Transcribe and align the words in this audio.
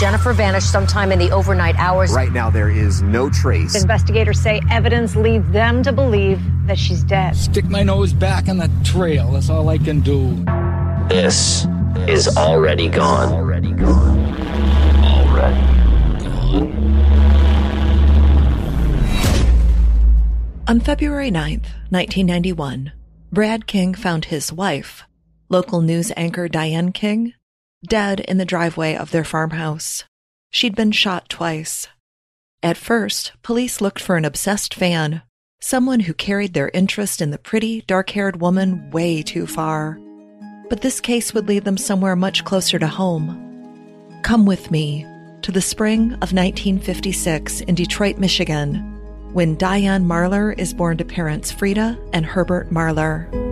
Jennifer 0.00 0.32
vanished 0.32 0.72
sometime 0.72 1.12
in 1.12 1.18
the 1.18 1.30
overnight 1.30 1.76
hours. 1.76 2.10
Right 2.14 2.32
now, 2.32 2.48
there 2.48 2.70
is 2.70 3.02
no 3.02 3.28
trace. 3.28 3.78
Investigators 3.78 4.40
say 4.40 4.62
evidence 4.70 5.14
leads 5.14 5.46
them 5.50 5.82
to 5.82 5.92
believe 5.92 6.40
that 6.66 6.78
she's 6.78 7.04
dead. 7.04 7.36
Stick 7.36 7.66
my 7.66 7.82
nose 7.82 8.14
back 8.14 8.48
in 8.48 8.56
the 8.56 8.70
trail. 8.82 9.32
That's 9.32 9.50
all 9.50 9.68
I 9.68 9.76
can 9.76 10.00
do. 10.00 10.42
This 11.10 11.66
is 12.08 12.34
already 12.34 12.88
gone. 12.88 13.30
Already 13.30 13.72
gone. 13.72 14.18
Already 15.04 15.60
gone. 16.24 16.72
On 20.66 20.80
February 20.80 21.30
9th, 21.30 21.66
1991, 21.90 22.92
Brad 23.30 23.66
King 23.66 23.92
found 23.92 24.24
his 24.24 24.50
wife, 24.50 25.04
local 25.50 25.82
news 25.82 26.10
anchor 26.16 26.48
Diane 26.48 26.90
King, 26.92 27.34
dead 27.86 28.20
in 28.20 28.38
the 28.38 28.44
driveway 28.44 28.94
of 28.94 29.10
their 29.10 29.24
farmhouse. 29.24 30.04
She'd 30.50 30.74
been 30.74 30.92
shot 30.92 31.28
twice. 31.28 31.88
At 32.62 32.76
first, 32.76 33.32
police 33.42 33.80
looked 33.80 34.02
for 34.02 34.16
an 34.16 34.24
obsessed 34.24 34.74
fan, 34.74 35.22
someone 35.60 36.00
who 36.00 36.12
carried 36.12 36.52
their 36.52 36.70
interest 36.74 37.22
in 37.22 37.30
the 37.30 37.38
pretty, 37.38 37.82
dark 37.82 38.10
haired 38.10 38.40
woman 38.40 38.90
way 38.90 39.22
too 39.22 39.46
far. 39.46 39.98
But 40.68 40.82
this 40.82 41.00
case 41.00 41.32
would 41.32 41.48
lead 41.48 41.64
them 41.64 41.78
somewhere 41.78 42.16
much 42.16 42.44
closer 42.44 42.78
to 42.78 42.86
home. 42.86 44.20
Come 44.22 44.44
with 44.44 44.70
me 44.70 45.06
to 45.42 45.50
the 45.50 45.62
spring 45.62 46.12
of 46.14 46.32
1956 46.32 47.62
in 47.62 47.74
Detroit, 47.74 48.18
Michigan, 48.18 48.76
when 49.32 49.56
Diane 49.56 50.04
Marlar 50.04 50.56
is 50.58 50.74
born 50.74 50.98
to 50.98 51.04
parents 51.04 51.50
Frida 51.50 51.98
and 52.12 52.26
Herbert 52.26 52.70
Marlar. 52.70 53.49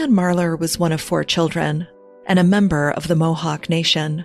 Diane 0.00 0.16
Marlar 0.16 0.58
was 0.58 0.78
one 0.78 0.92
of 0.92 1.00
four 1.02 1.24
children 1.24 1.86
and 2.24 2.38
a 2.38 2.42
member 2.42 2.90
of 2.90 3.06
the 3.06 3.14
Mohawk 3.14 3.68
Nation. 3.68 4.24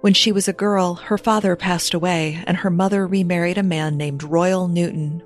When 0.00 0.14
she 0.14 0.30
was 0.30 0.46
a 0.46 0.52
girl, 0.52 0.94
her 0.94 1.18
father 1.18 1.56
passed 1.56 1.92
away 1.92 2.40
and 2.46 2.56
her 2.56 2.70
mother 2.70 3.04
remarried 3.04 3.58
a 3.58 3.64
man 3.64 3.96
named 3.96 4.22
Royal 4.22 4.68
Newton. 4.68 5.24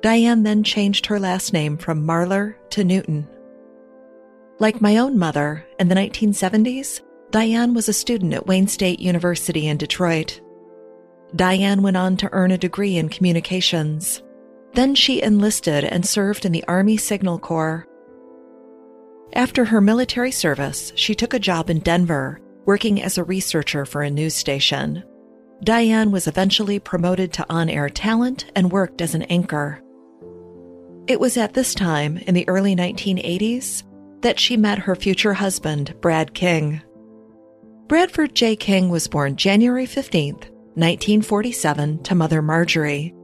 Diane 0.00 0.44
then 0.44 0.64
changed 0.64 1.04
her 1.04 1.20
last 1.20 1.52
name 1.52 1.76
from 1.76 2.06
Marlar 2.06 2.54
to 2.70 2.84
Newton. 2.84 3.28
Like 4.60 4.80
my 4.80 4.96
own 4.96 5.18
mother, 5.18 5.66
in 5.78 5.88
the 5.88 5.94
1970s, 5.94 7.02
Diane 7.30 7.74
was 7.74 7.86
a 7.86 7.92
student 7.92 8.32
at 8.32 8.46
Wayne 8.46 8.66
State 8.66 8.98
University 8.98 9.66
in 9.66 9.76
Detroit. 9.76 10.40
Diane 11.36 11.82
went 11.82 11.98
on 11.98 12.16
to 12.16 12.32
earn 12.32 12.50
a 12.50 12.56
degree 12.56 12.96
in 12.96 13.10
communications. 13.10 14.22
Then 14.72 14.94
she 14.94 15.20
enlisted 15.20 15.84
and 15.84 16.06
served 16.06 16.46
in 16.46 16.52
the 16.52 16.64
Army 16.66 16.96
Signal 16.96 17.38
Corps. 17.38 17.86
After 19.34 19.64
her 19.66 19.80
military 19.80 20.32
service, 20.32 20.92
she 20.96 21.14
took 21.14 21.34
a 21.34 21.38
job 21.38 21.70
in 21.70 21.80
Denver, 21.80 22.40
working 22.64 23.02
as 23.02 23.18
a 23.18 23.24
researcher 23.24 23.84
for 23.84 24.02
a 24.02 24.10
news 24.10 24.34
station. 24.34 25.04
Diane 25.62 26.10
was 26.10 26.26
eventually 26.26 26.78
promoted 26.78 27.32
to 27.34 27.46
on 27.50 27.68
air 27.68 27.88
talent 27.88 28.46
and 28.54 28.72
worked 28.72 29.02
as 29.02 29.14
an 29.14 29.22
anchor. 29.24 29.82
It 31.06 31.20
was 31.20 31.36
at 31.36 31.54
this 31.54 31.74
time, 31.74 32.18
in 32.18 32.34
the 32.34 32.48
early 32.48 32.76
1980s, 32.76 33.82
that 34.20 34.38
she 34.38 34.56
met 34.56 34.78
her 34.78 34.94
future 34.94 35.34
husband, 35.34 35.94
Brad 36.00 36.34
King. 36.34 36.82
Bradford 37.86 38.34
J. 38.34 38.56
King 38.56 38.90
was 38.90 39.08
born 39.08 39.36
January 39.36 39.86
15, 39.86 40.34
1947, 40.34 42.02
to 42.02 42.14
Mother 42.14 42.42
Marjorie. 42.42 43.14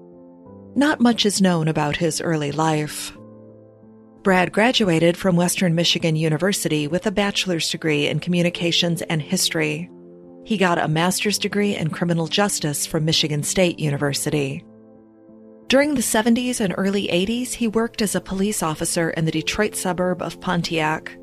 Not 0.75 1.01
much 1.01 1.27
is 1.27 1.43
known 1.43 1.69
about 1.69 1.97
his 1.97 2.21
early 2.21 2.53
life. 2.53 3.17
Brad 4.25 4.53
graduated 4.53 5.19
from 5.19 5.37
Western 5.37 5.75
Michigan 5.75 6.17
University 6.17 6.89
with 6.89 7.05
a 7.05 7.11
bachelor's 7.11 7.69
degree 7.69 8.07
in 8.07 8.21
communications 8.21 9.03
and 9.03 9.21
history. 9.21 9.91
He 10.47 10.57
got 10.57 10.79
a 10.79 10.89
master's 10.89 11.37
degree 11.37 11.77
in 11.77 11.91
criminal 11.91 12.27
justice 12.27 12.87
from 12.87 13.05
Michigan 13.05 13.43
State 13.43 13.79
University. 13.79 14.65
During 15.67 15.95
the 15.95 16.01
70s 16.01 16.61
and 16.61 16.73
early 16.79 17.09
80s, 17.09 17.53
he 17.53 17.69
worked 17.69 18.01
as 18.01 18.15
a 18.15 18.21
police 18.21 18.63
officer 18.63 19.11
in 19.11 19.27
the 19.27 19.31
Detroit 19.31 19.77
suburb 19.77 20.23
of 20.23 20.41
Pontiac. 20.41 21.15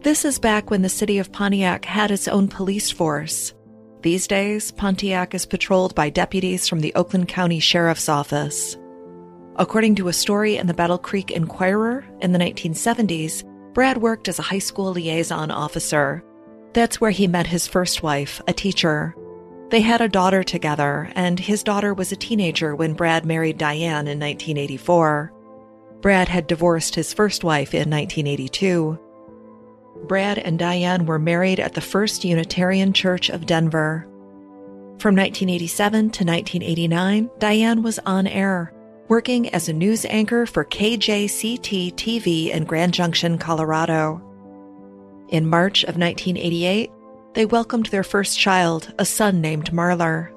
This 0.00 0.24
is 0.24 0.40
back 0.40 0.70
when 0.70 0.82
the 0.82 0.88
city 0.88 1.18
of 1.18 1.30
Pontiac 1.30 1.84
had 1.84 2.10
its 2.10 2.26
own 2.26 2.48
police 2.48 2.90
force. 2.90 3.54
These 4.02 4.26
days, 4.26 4.72
Pontiac 4.72 5.36
is 5.36 5.46
patrolled 5.46 5.94
by 5.94 6.10
deputies 6.10 6.66
from 6.66 6.80
the 6.80 6.94
Oakland 6.96 7.28
County 7.28 7.60
Sheriff's 7.60 8.08
Office. 8.08 8.76
According 9.56 9.96
to 9.96 10.08
a 10.08 10.12
story 10.12 10.56
in 10.56 10.66
the 10.66 10.74
Battle 10.74 10.98
Creek 10.98 11.30
Enquirer 11.30 12.04
in 12.20 12.32
the 12.32 12.38
1970s, 12.38 13.44
Brad 13.74 13.98
worked 13.98 14.28
as 14.28 14.38
a 14.38 14.42
high 14.42 14.58
school 14.58 14.92
liaison 14.92 15.50
officer. 15.50 16.24
That's 16.72 17.00
where 17.00 17.10
he 17.10 17.26
met 17.26 17.46
his 17.46 17.66
first 17.66 18.02
wife, 18.02 18.40
a 18.46 18.52
teacher. 18.52 19.14
They 19.70 19.80
had 19.80 20.00
a 20.00 20.08
daughter 20.08 20.42
together, 20.42 21.12
and 21.14 21.38
his 21.38 21.62
daughter 21.62 21.94
was 21.94 22.10
a 22.10 22.16
teenager 22.16 22.74
when 22.74 22.94
Brad 22.94 23.24
married 23.24 23.58
Diane 23.58 24.08
in 24.08 24.18
1984. 24.18 25.32
Brad 26.00 26.28
had 26.28 26.46
divorced 26.46 26.94
his 26.94 27.12
first 27.12 27.44
wife 27.44 27.74
in 27.74 27.90
1982. 27.90 28.98
Brad 30.06 30.38
and 30.38 30.58
Diane 30.58 31.06
were 31.06 31.18
married 31.18 31.60
at 31.60 31.74
the 31.74 31.80
First 31.80 32.24
Unitarian 32.24 32.92
Church 32.92 33.28
of 33.28 33.46
Denver. 33.46 34.06
From 34.98 35.14
1987 35.14 36.10
to 36.10 36.24
1989, 36.24 37.30
Diane 37.38 37.82
was 37.82 37.98
on 38.00 38.26
air, 38.26 38.72
working 39.10 39.48
as 39.48 39.68
a 39.68 39.72
news 39.72 40.04
anchor 40.04 40.46
for 40.46 40.64
KJCT 40.64 41.92
TV 41.96 42.50
in 42.50 42.64
Grand 42.64 42.94
Junction, 42.94 43.38
Colorado. 43.38 44.22
In 45.30 45.48
March 45.48 45.82
of 45.82 45.96
1988, 45.96 46.92
they 47.34 47.44
welcomed 47.44 47.86
their 47.86 48.04
first 48.04 48.38
child, 48.38 48.94
a 49.00 49.04
son 49.04 49.40
named 49.40 49.72
Marlar. 49.72 50.32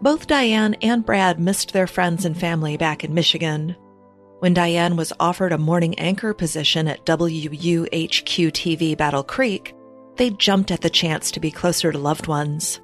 Both 0.00 0.28
Diane 0.28 0.74
and 0.82 1.04
Brad 1.04 1.40
missed 1.40 1.72
their 1.72 1.88
friends 1.88 2.24
and 2.24 2.38
family 2.38 2.76
back 2.76 3.02
in 3.02 3.12
Michigan. 3.12 3.74
When 4.38 4.54
Diane 4.54 4.94
was 4.94 5.12
offered 5.18 5.50
a 5.50 5.58
morning 5.58 5.98
anchor 5.98 6.32
position 6.32 6.86
at 6.86 7.04
WUHQ 7.06 8.52
TV 8.52 8.96
Battle 8.96 9.24
Creek, 9.24 9.74
they 10.14 10.30
jumped 10.30 10.70
at 10.70 10.82
the 10.82 10.90
chance 10.90 11.32
to 11.32 11.40
be 11.40 11.50
closer 11.50 11.90
to 11.90 11.98
loved 11.98 12.28
ones. 12.28 12.80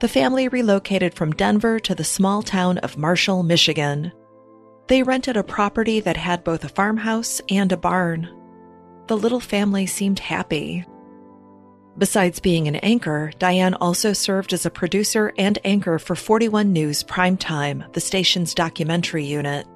The 0.00 0.08
family 0.08 0.46
relocated 0.46 1.14
from 1.14 1.32
Denver 1.32 1.80
to 1.80 1.94
the 1.94 2.04
small 2.04 2.42
town 2.42 2.78
of 2.78 2.96
Marshall, 2.96 3.42
Michigan. 3.42 4.12
They 4.86 5.02
rented 5.02 5.36
a 5.36 5.42
property 5.42 5.98
that 6.00 6.16
had 6.16 6.44
both 6.44 6.62
a 6.62 6.68
farmhouse 6.68 7.40
and 7.48 7.72
a 7.72 7.76
barn. 7.76 8.28
The 9.08 9.16
little 9.16 9.40
family 9.40 9.86
seemed 9.86 10.20
happy. 10.20 10.86
Besides 11.98 12.38
being 12.38 12.68
an 12.68 12.76
anchor, 12.76 13.32
Diane 13.40 13.74
also 13.74 14.12
served 14.12 14.52
as 14.52 14.64
a 14.64 14.70
producer 14.70 15.32
and 15.36 15.58
anchor 15.64 15.98
for 15.98 16.14
41 16.14 16.72
News 16.72 17.02
Primetime, 17.02 17.92
the 17.92 18.00
station's 18.00 18.54
documentary 18.54 19.24
unit. 19.24 19.66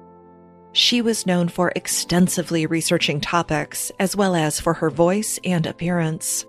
She 0.71 1.01
was 1.01 1.25
known 1.25 1.49
for 1.49 1.73
extensively 1.75 2.65
researching 2.65 3.19
topics, 3.19 3.91
as 3.99 4.15
well 4.15 4.35
as 4.35 4.61
for 4.61 4.73
her 4.75 4.89
voice 4.89 5.37
and 5.43 5.65
appearance. 5.65 6.45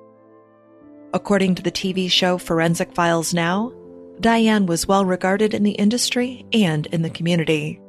According 1.15 1.55
to 1.55 1.63
the 1.63 1.71
TV 1.71 2.11
show 2.11 2.39
Forensic 2.39 2.93
Files 2.93 3.33
Now, 3.33 3.73
Diane 4.19 4.67
was 4.67 4.89
well 4.89 5.05
regarded 5.05 5.55
in 5.55 5.63
the 5.63 5.71
industry 5.71 6.45
and 6.53 6.87
in 6.87 7.03
the 7.03 7.11
community. 7.11 7.81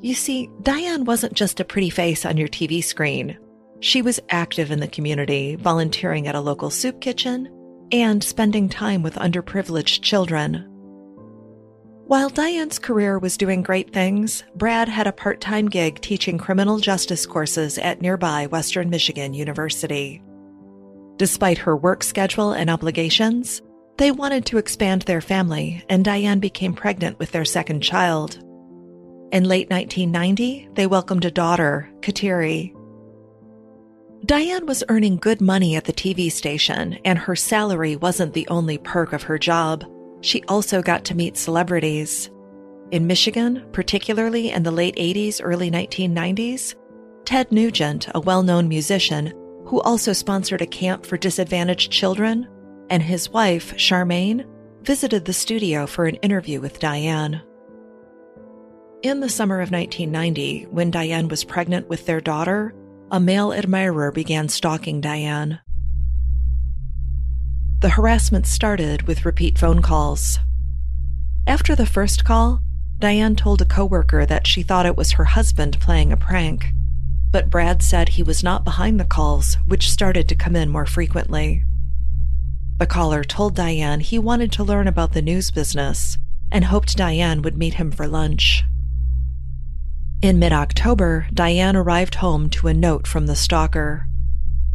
You 0.00 0.14
see, 0.14 0.48
Diane 0.62 1.04
wasn't 1.04 1.32
just 1.32 1.58
a 1.58 1.64
pretty 1.64 1.90
face 1.90 2.24
on 2.24 2.36
your 2.36 2.46
TV 2.46 2.82
screen. 2.82 3.36
She 3.80 4.00
was 4.00 4.20
active 4.30 4.70
in 4.70 4.78
the 4.78 4.86
community, 4.86 5.56
volunteering 5.56 6.28
at 6.28 6.36
a 6.36 6.40
local 6.40 6.70
soup 6.70 7.00
kitchen 7.00 7.50
and 7.90 8.22
spending 8.22 8.68
time 8.68 9.02
with 9.02 9.16
underprivileged 9.16 10.02
children. 10.02 10.68
While 12.06 12.28
Diane's 12.28 12.78
career 12.78 13.18
was 13.18 13.36
doing 13.36 13.62
great 13.62 13.92
things, 13.92 14.44
Brad 14.54 14.88
had 14.88 15.08
a 15.08 15.12
part 15.12 15.40
time 15.40 15.68
gig 15.68 16.00
teaching 16.00 16.38
criminal 16.38 16.78
justice 16.78 17.26
courses 17.26 17.76
at 17.78 18.00
nearby 18.00 18.46
Western 18.46 18.88
Michigan 18.88 19.34
University. 19.34 20.22
Despite 21.16 21.58
her 21.58 21.76
work 21.76 22.02
schedule 22.02 22.52
and 22.52 22.70
obligations, 22.70 23.62
they 23.98 24.10
wanted 24.10 24.46
to 24.46 24.58
expand 24.58 25.02
their 25.02 25.20
family, 25.20 25.84
and 25.88 26.04
Diane 26.04 26.40
became 26.40 26.74
pregnant 26.74 27.18
with 27.18 27.30
their 27.32 27.44
second 27.44 27.82
child. 27.82 28.36
In 29.32 29.44
late 29.44 29.70
1990, 29.70 30.70
they 30.74 30.86
welcomed 30.86 31.24
a 31.24 31.30
daughter, 31.30 31.90
Kateri. 32.00 32.74
Diane 34.24 34.66
was 34.66 34.84
earning 34.88 35.16
good 35.16 35.40
money 35.40 35.74
at 35.76 35.84
the 35.84 35.92
TV 35.92 36.30
station, 36.30 36.98
and 37.04 37.18
her 37.18 37.36
salary 37.36 37.96
wasn't 37.96 38.34
the 38.34 38.46
only 38.48 38.78
perk 38.78 39.12
of 39.12 39.22
her 39.24 39.38
job. 39.38 39.84
She 40.20 40.42
also 40.44 40.80
got 40.80 41.04
to 41.06 41.16
meet 41.16 41.36
celebrities. 41.36 42.30
In 42.92 43.06
Michigan, 43.06 43.64
particularly 43.72 44.50
in 44.50 44.62
the 44.62 44.70
late 44.70 44.96
80s, 44.96 45.40
early 45.42 45.70
1990s, 45.70 46.74
Ted 47.24 47.50
Nugent, 47.50 48.08
a 48.14 48.20
well 48.20 48.42
known 48.42 48.68
musician 48.68 49.32
who 49.72 49.80
also 49.80 50.12
sponsored 50.12 50.60
a 50.60 50.66
camp 50.66 51.06
for 51.06 51.16
disadvantaged 51.16 51.90
children, 51.90 52.46
and 52.90 53.02
his 53.02 53.30
wife, 53.30 53.72
Charmaine, 53.78 54.44
visited 54.82 55.24
the 55.24 55.32
studio 55.32 55.86
for 55.86 56.04
an 56.04 56.16
interview 56.16 56.60
with 56.60 56.78
Diane. 56.78 57.40
In 59.02 59.20
the 59.20 59.30
summer 59.30 59.62
of 59.62 59.70
1990, 59.70 60.64
when 60.64 60.90
Diane 60.90 61.26
was 61.26 61.42
pregnant 61.44 61.88
with 61.88 62.04
their 62.04 62.20
daughter, 62.20 62.74
a 63.10 63.18
male 63.18 63.54
admirer 63.54 64.12
began 64.12 64.50
stalking 64.50 65.00
Diane. 65.00 65.58
The 67.80 67.88
harassment 67.88 68.46
started 68.46 69.08
with 69.08 69.24
repeat 69.24 69.58
phone 69.58 69.80
calls. 69.80 70.38
After 71.46 71.74
the 71.74 71.86
first 71.86 72.26
call, 72.26 72.60
Diane 72.98 73.36
told 73.36 73.62
a 73.62 73.64
coworker 73.64 74.26
that 74.26 74.46
she 74.46 74.62
thought 74.62 74.84
it 74.84 74.98
was 74.98 75.12
her 75.12 75.24
husband 75.24 75.80
playing 75.80 76.12
a 76.12 76.18
prank, 76.18 76.66
but 77.32 77.50
Brad 77.50 77.82
said 77.82 78.10
he 78.10 78.22
was 78.22 78.44
not 78.44 78.64
behind 78.64 79.00
the 79.00 79.04
calls, 79.04 79.54
which 79.66 79.90
started 79.90 80.28
to 80.28 80.34
come 80.36 80.54
in 80.54 80.68
more 80.68 80.86
frequently. 80.86 81.64
The 82.78 82.86
caller 82.86 83.24
told 83.24 83.56
Diane 83.56 84.00
he 84.00 84.18
wanted 84.18 84.52
to 84.52 84.64
learn 84.64 84.86
about 84.86 85.12
the 85.12 85.22
news 85.22 85.50
business 85.50 86.18
and 86.50 86.66
hoped 86.66 86.96
Diane 86.96 87.40
would 87.42 87.56
meet 87.56 87.74
him 87.74 87.90
for 87.90 88.06
lunch. 88.06 88.64
In 90.20 90.38
mid 90.38 90.52
October, 90.52 91.26
Diane 91.32 91.74
arrived 91.74 92.16
home 92.16 92.50
to 92.50 92.68
a 92.68 92.74
note 92.74 93.06
from 93.06 93.26
the 93.26 93.34
stalker. 93.34 94.06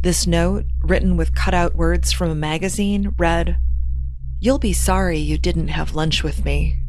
This 0.01 0.25
note, 0.25 0.65
written 0.81 1.15
with 1.15 1.36
cutout 1.36 1.75
words 1.75 2.12
from 2.12 2.30
a 2.30 2.36
magazine, 2.36 3.13
read, 3.18 3.57
You'll 4.39 4.60
be 4.60 4.74
sorry 4.74 5.19
you 5.19 5.38
didn't 5.38 5.69
have 5.69 5.95
lunch 5.95 6.24
with 6.24 6.44
me. 6.44 6.80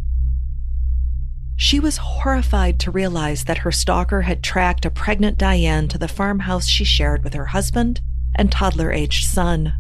She 1.61 1.81
was 1.81 1.97
horrified 1.97 2.79
to 2.79 2.93
realize 2.93 3.45
that 3.45 3.59
her 3.59 3.73
stalker 3.73 4.23
had 4.23 4.45
tracked 4.45 4.87
a 4.87 4.91
pregnant 4.91 5.37
Diane 5.39 5.89
to 5.89 5.99
the 5.99 6.07
farmhouse 6.07 6.69
she 6.69 6.85
shared 6.85 7.25
with 7.25 7.35
her 7.35 7.47
husband 7.47 8.01
and 8.37 8.51
toddler 8.51 8.93
aged 8.93 9.25
son. 9.25 9.75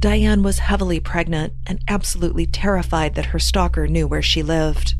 Diane 0.00 0.42
was 0.42 0.58
heavily 0.58 0.98
pregnant 0.98 1.52
and 1.64 1.78
absolutely 1.86 2.44
terrified 2.44 3.14
that 3.14 3.26
her 3.26 3.38
stalker 3.38 3.86
knew 3.86 4.08
where 4.08 4.20
she 4.20 4.42
lived. 4.42 4.96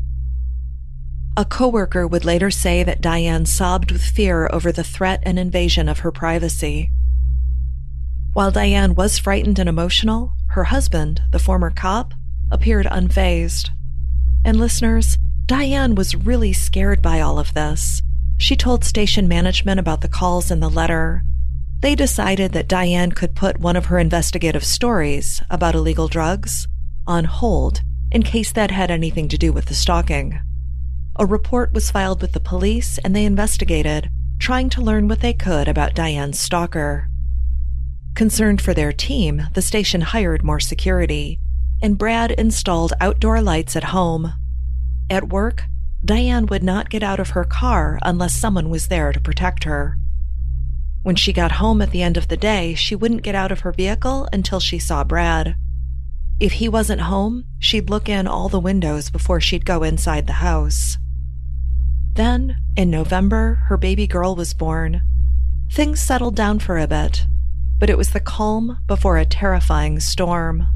A 1.35 1.43
coworker 1.43 2.07
would 2.07 2.23
later 2.23 2.49
say 2.49 2.81
that 2.81 3.01
Diane 3.01 3.45
sobbed 3.45 3.91
with 3.91 4.01
fear 4.01 4.49
over 4.53 4.71
the 4.71 4.83
threat 4.83 5.21
and 5.23 5.37
invasion 5.37 5.89
of 5.89 5.99
her 5.99 6.11
privacy. 6.11 6.89
While 8.31 8.51
Diane 8.51 8.95
was 8.95 9.19
frightened 9.19 9.59
and 9.59 9.67
emotional, 9.67 10.31
her 10.51 10.63
husband, 10.63 11.23
the 11.31 11.39
former 11.39 11.69
cop, 11.69 12.13
appeared 12.49 12.85
unfazed. 12.85 13.71
And 14.45 14.57
listeners, 14.57 15.17
Diane 15.47 15.93
was 15.93 16.15
really 16.15 16.53
scared 16.53 17.03
by 17.03 17.21
all 17.21 17.37
of 17.37 17.53
this. 17.53 18.01
She 18.39 18.55
told 18.55 18.83
station 18.83 19.27
management 19.27 19.79
about 19.79 20.01
the 20.01 20.07
calls 20.07 20.49
in 20.49 20.59
the 20.59 20.71
letter. 20.71 21.21
They 21.81 21.93
decided 21.93 22.51
that 22.53 22.67
Diane 22.67 23.11
could 23.11 23.35
put 23.35 23.59
one 23.59 23.75
of 23.75 23.85
her 23.85 23.99
investigative 23.99 24.63
stories 24.63 25.43
about 25.51 25.75
illegal 25.75 26.07
drugs 26.07 26.67
on 27.05 27.25
hold 27.25 27.81
in 28.11 28.23
case 28.23 28.51
that 28.53 28.71
had 28.71 28.89
anything 28.89 29.27
to 29.27 29.37
do 29.37 29.53
with 29.53 29.65
the 29.65 29.75
stalking. 29.75 30.39
A 31.17 31.27
report 31.27 31.73
was 31.73 31.91
filed 31.91 32.23
with 32.23 32.31
the 32.31 32.39
police 32.39 32.97
and 32.97 33.15
they 33.15 33.23
investigated, 33.23 34.09
trying 34.39 34.71
to 34.71 34.81
learn 34.81 35.07
what 35.07 35.19
they 35.19 35.33
could 35.33 35.67
about 35.67 35.93
Diane's 35.93 36.39
stalker. 36.39 37.07
Concerned 38.15 38.63
for 38.63 38.73
their 38.73 38.91
team, 38.91 39.43
the 39.53 39.61
station 39.61 40.01
hired 40.01 40.43
more 40.43 40.59
security, 40.59 41.39
and 41.83 41.99
Brad 41.99 42.31
installed 42.31 42.93
outdoor 42.99 43.43
lights 43.43 43.75
at 43.75 43.83
home 43.85 44.33
at 45.09 45.29
work, 45.29 45.63
Diane 46.03 46.45
would 46.47 46.63
not 46.63 46.89
get 46.89 47.03
out 47.03 47.19
of 47.19 47.31
her 47.31 47.43
car 47.43 47.99
unless 48.01 48.33
someone 48.33 48.69
was 48.69 48.87
there 48.87 49.11
to 49.11 49.19
protect 49.19 49.63
her. 49.63 49.97
When 51.03 51.15
she 51.15 51.33
got 51.33 51.53
home 51.53 51.81
at 51.81 51.91
the 51.91 52.01
end 52.01 52.17
of 52.17 52.27
the 52.27 52.37
day, 52.37 52.73
she 52.73 52.95
wouldn't 52.95 53.23
get 53.23 53.35
out 53.35 53.51
of 53.51 53.61
her 53.61 53.71
vehicle 53.71 54.27
until 54.33 54.59
she 54.59 54.79
saw 54.79 55.03
Brad. 55.03 55.55
If 56.39 56.53
he 56.53 56.67
wasn't 56.67 57.01
home, 57.01 57.45
she'd 57.59 57.89
look 57.89 58.09
in 58.09 58.27
all 58.27 58.49
the 58.49 58.59
windows 58.59 59.09
before 59.09 59.39
she'd 59.39 59.65
go 59.65 59.83
inside 59.83 60.27
the 60.27 60.33
house. 60.33 60.97
Then, 62.15 62.57
in 62.75 62.89
November, 62.89 63.61
her 63.67 63.77
baby 63.77 64.07
girl 64.07 64.35
was 64.35 64.53
born. 64.53 65.01
Things 65.71 65.99
settled 65.99 66.35
down 66.35 66.59
for 66.59 66.77
a 66.77 66.87
bit, 66.87 67.25
but 67.79 67.89
it 67.89 67.97
was 67.97 68.11
the 68.11 68.19
calm 68.19 68.79
before 68.87 69.17
a 69.17 69.25
terrifying 69.25 69.99
storm. 69.99 70.67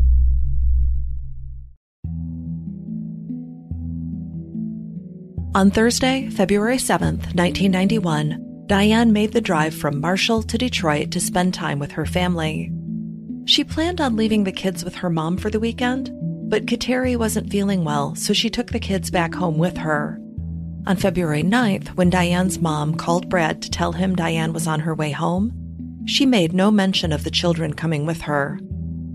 On 5.56 5.72
Thursday, 5.72 6.30
February 6.30 6.78
7th, 6.78 7.34
1991, 7.34 8.66
Diane 8.68 9.12
made 9.12 9.34
the 9.34 9.42
drive 9.42 9.74
from 9.74 10.00
Marshall 10.00 10.44
to 10.44 10.60
Detroit 10.60 11.10
to 11.10 11.20
spend 11.20 11.56
time 11.56 11.80
with 11.80 11.92
her 11.94 12.06
family. 12.06 12.72
She 13.46 13.64
planned 13.64 14.00
on 14.00 14.16
leaving 14.16 14.44
the 14.44 14.52
kids 14.52 14.86
with 14.86 14.94
her 14.94 15.10
mom 15.10 15.38
for 15.38 15.50
the 15.50 15.60
weekend, 15.60 16.12
but 16.52 16.68
Kateri 16.68 17.18
wasn't 17.18 17.50
feeling 17.50 17.84
well, 17.84 18.14
so 18.14 18.32
she 18.32 18.52
took 18.52 18.72
the 18.72 18.80
kids 18.80 19.10
back 19.10 19.34
home 19.34 19.58
with 19.58 19.76
her. 19.78 20.22
On 20.86 20.96
February 20.96 21.42
9th, 21.42 21.88
when 21.96 22.12
Diane's 22.12 22.60
mom 22.60 22.94
called 22.94 23.28
Brad 23.28 23.60
to 23.64 23.72
tell 23.72 23.94
him 23.94 24.16
Diane 24.16 24.54
was 24.54 24.68
on 24.68 24.82
her 24.82 24.94
way 24.94 25.10
home, 25.10 25.52
she 26.06 26.28
made 26.28 26.54
no 26.54 26.70
mention 26.70 27.12
of 27.12 27.24
the 27.24 27.32
children 27.32 27.74
coming 27.74 28.06
with 28.06 28.22
her. 28.22 28.60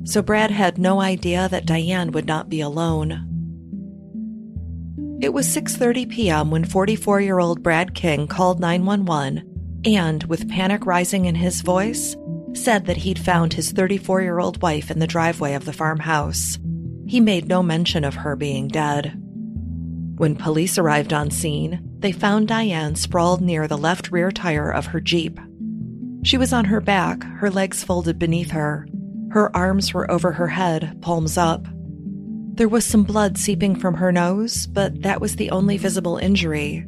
So 0.02 0.20
Brad 0.20 0.50
had 0.50 0.78
no 0.78 1.00
idea 1.00 1.48
that 1.50 1.64
Diane 1.64 2.10
would 2.10 2.26
not 2.26 2.48
be 2.48 2.60
alone. 2.60 3.33
It 5.20 5.32
was 5.32 5.46
6:30 5.46 6.08
p.m. 6.10 6.50
when 6.50 6.64
44-year-old 6.64 7.62
Brad 7.62 7.94
King 7.94 8.26
called 8.26 8.60
911 8.60 9.82
and, 9.84 10.24
with 10.24 10.48
panic 10.48 10.86
rising 10.86 11.24
in 11.24 11.34
his 11.34 11.60
voice, 11.60 12.16
said 12.52 12.86
that 12.86 12.98
he'd 12.98 13.18
found 13.18 13.52
his 13.52 13.72
34-year-old 13.72 14.60
wife 14.62 14.90
in 14.90 14.98
the 14.98 15.06
driveway 15.06 15.54
of 15.54 15.64
the 15.64 15.72
farmhouse. 15.72 16.58
He 17.06 17.20
made 17.20 17.48
no 17.48 17.62
mention 17.62 18.04
of 18.04 18.14
her 18.14 18.36
being 18.36 18.68
dead. 18.68 19.18
When 20.16 20.36
police 20.36 20.78
arrived 20.78 21.12
on 21.12 21.30
scene, 21.30 21.80
they 21.98 22.12
found 22.12 22.48
Diane 22.48 22.94
sprawled 22.94 23.40
near 23.40 23.66
the 23.66 23.78
left 23.78 24.10
rear 24.10 24.30
tire 24.30 24.70
of 24.70 24.86
her 24.86 25.00
Jeep. 25.00 25.40
She 26.22 26.38
was 26.38 26.52
on 26.52 26.66
her 26.66 26.80
back, 26.80 27.22
her 27.24 27.50
legs 27.50 27.82
folded 27.84 28.18
beneath 28.18 28.50
her. 28.52 28.86
Her 29.30 29.54
arms 29.56 29.92
were 29.92 30.10
over 30.10 30.32
her 30.32 30.48
head, 30.48 30.98
palms 31.02 31.36
up. 31.36 31.66
There 32.56 32.68
was 32.68 32.84
some 32.84 33.02
blood 33.02 33.36
seeping 33.36 33.74
from 33.74 33.94
her 33.94 34.12
nose, 34.12 34.68
but 34.68 35.02
that 35.02 35.20
was 35.20 35.34
the 35.34 35.50
only 35.50 35.76
visible 35.76 36.18
injury. 36.18 36.86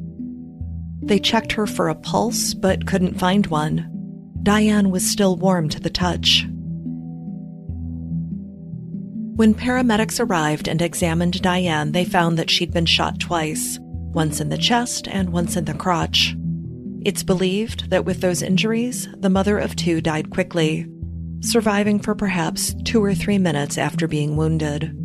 They 1.01 1.19
checked 1.19 1.51
her 1.51 1.67
for 1.67 1.89
a 1.89 1.95
pulse, 1.95 2.53
but 2.53 2.87
couldn't 2.87 3.19
find 3.19 3.45
one. 3.47 3.85
Diane 4.43 4.91
was 4.91 5.05
still 5.05 5.35
warm 5.35 5.67
to 5.67 5.79
the 5.81 5.89
touch. 5.89 6.47
When 9.35 9.53
paramedics 9.53 10.21
arrived 10.21 10.69
and 10.69 10.81
examined 10.81 11.41
Diane, 11.41 11.91
they 11.91 12.05
found 12.05 12.39
that 12.39 12.49
she'd 12.49 12.71
been 12.71 12.85
shot 12.85 13.19
twice 13.19 13.77
once 13.81 14.39
in 14.39 14.47
the 14.47 14.57
chest 14.57 15.09
and 15.09 15.33
once 15.33 15.57
in 15.57 15.65
the 15.65 15.73
crotch. 15.73 16.33
It's 17.03 17.23
believed 17.23 17.89
that 17.89 18.05
with 18.05 18.21
those 18.21 18.41
injuries, 18.41 19.09
the 19.17 19.29
mother 19.29 19.57
of 19.57 19.75
two 19.75 19.99
died 19.99 20.29
quickly, 20.29 20.87
surviving 21.41 21.99
for 21.99 22.15
perhaps 22.15 22.73
two 22.85 23.03
or 23.03 23.13
three 23.13 23.37
minutes 23.37 23.77
after 23.77 24.07
being 24.07 24.37
wounded. 24.37 24.97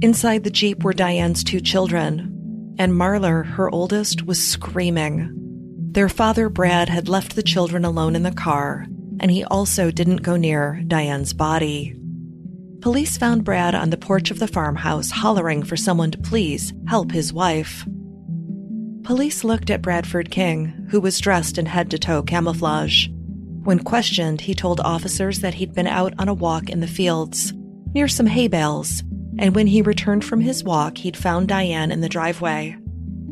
Inside 0.00 0.44
the 0.44 0.50
Jeep 0.50 0.84
were 0.84 0.92
Diane's 0.92 1.42
two 1.42 1.60
children, 1.60 2.74
and 2.78 2.92
Marlar, 2.92 3.44
her 3.44 3.68
oldest, 3.68 4.26
was 4.26 4.46
screaming. 4.46 5.34
Their 5.90 6.08
father, 6.08 6.48
Brad, 6.48 6.88
had 6.88 7.08
left 7.08 7.34
the 7.34 7.42
children 7.42 7.84
alone 7.84 8.14
in 8.14 8.22
the 8.22 8.30
car, 8.30 8.86
and 9.18 9.28
he 9.28 9.42
also 9.42 9.90
didn't 9.90 10.22
go 10.22 10.36
near 10.36 10.80
Diane's 10.86 11.32
body. 11.32 11.96
Police 12.80 13.18
found 13.18 13.42
Brad 13.42 13.74
on 13.74 13.90
the 13.90 13.96
porch 13.96 14.30
of 14.30 14.38
the 14.38 14.46
farmhouse 14.46 15.10
hollering 15.10 15.64
for 15.64 15.76
someone 15.76 16.12
to 16.12 16.18
please 16.18 16.72
help 16.86 17.10
his 17.10 17.32
wife. 17.32 17.84
Police 19.02 19.42
looked 19.42 19.68
at 19.68 19.82
Bradford 19.82 20.30
King, 20.30 20.86
who 20.90 21.00
was 21.00 21.18
dressed 21.18 21.58
in 21.58 21.66
head 21.66 21.90
to 21.90 21.98
toe 21.98 22.22
camouflage. 22.22 23.08
When 23.64 23.80
questioned, 23.80 24.42
he 24.42 24.54
told 24.54 24.78
officers 24.78 25.40
that 25.40 25.54
he'd 25.54 25.74
been 25.74 25.88
out 25.88 26.14
on 26.20 26.28
a 26.28 26.34
walk 26.34 26.70
in 26.70 26.78
the 26.78 26.86
fields, 26.86 27.52
near 27.94 28.06
some 28.06 28.26
hay 28.26 28.46
bales, 28.46 29.02
and 29.38 29.54
when 29.54 29.66
he 29.66 29.82
returned 29.82 30.24
from 30.24 30.40
his 30.40 30.64
walk, 30.64 30.98
he'd 30.98 31.16
found 31.16 31.48
Diane 31.48 31.92
in 31.92 32.00
the 32.00 32.08
driveway. 32.08 32.76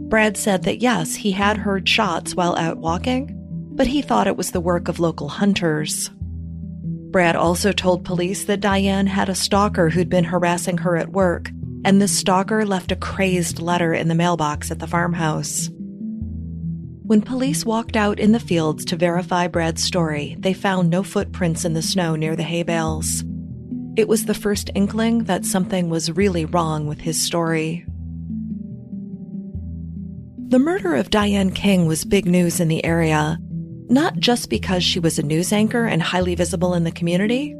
Brad 0.09 0.37
said 0.37 0.63
that 0.63 0.81
yes, 0.81 1.17
he 1.17 1.33
had 1.33 1.57
heard 1.57 1.89
shots 1.89 2.35
while 2.35 2.55
out 2.57 2.79
walking, 2.79 3.33
but 3.73 3.89
he 3.89 4.03
thought 4.03 4.29
it 4.29 4.37
was 4.37 4.53
the 4.53 4.61
work 4.61 4.89
of 4.89 5.01
local 5.01 5.29
hunters. 5.29 6.11
Brad 7.11 7.35
also 7.35 7.73
told 7.73 8.05
police 8.05 8.45
that 8.45 8.61
Diane 8.61 9.07
had 9.07 9.29
a 9.29 9.35
stalker 9.35 9.89
who'd 9.89 10.09
been 10.09 10.25
harassing 10.25 10.79
her 10.79 10.97
at 10.97 11.13
work, 11.13 11.51
and 11.85 12.01
the 12.01 12.09
stalker 12.09 12.65
left 12.65 12.93
a 12.93 12.97
crazed 12.97 13.59
letter 13.59 13.93
in 13.93 14.09
the 14.09 14.15
mailbox 14.15 14.71
at 14.71 14.79
the 14.79 14.87
farmhouse. 14.87 15.71
When 17.03 17.23
police 17.23 17.65
walked 17.65 17.97
out 17.97 18.19
in 18.19 18.33
the 18.33 18.41
fields 18.41 18.85
to 18.87 18.97
verify 18.97 19.47
Brad's 19.47 19.83
story, 19.83 20.37
they 20.39 20.53
found 20.53 20.91
no 20.91 21.03
footprints 21.03 21.65
in 21.65 21.73
the 21.73 21.83
snow 21.83 22.17
near 22.17 22.35
the 22.35 22.43
hay 22.43 22.65
bales. 22.65 23.23
It 23.97 24.09
was 24.09 24.27
the 24.27 24.35
first 24.35 24.71
inkling 24.75 25.25
that 25.25 25.47
something 25.47 25.89
was 25.89 26.11
really 26.11 26.45
wrong 26.45 26.87
with 26.87 27.01
his 27.01 27.21
story. 27.21 27.87
The 30.49 30.59
murder 30.59 30.95
of 30.95 31.09
Diane 31.09 31.51
King 31.51 31.87
was 31.87 32.05
big 32.05 32.27
news 32.27 32.61
in 32.61 32.69
the 32.69 32.85
area, 32.85 33.39
not 33.89 34.19
just 34.19 34.51
because 34.51 34.85
she 34.85 35.01
was 35.01 35.19
a 35.19 35.23
news 35.23 35.51
anchor 35.51 35.87
and 35.87 36.03
highly 36.03 36.35
visible 36.35 36.75
in 36.75 36.85
the 36.85 36.93
community, 36.93 37.57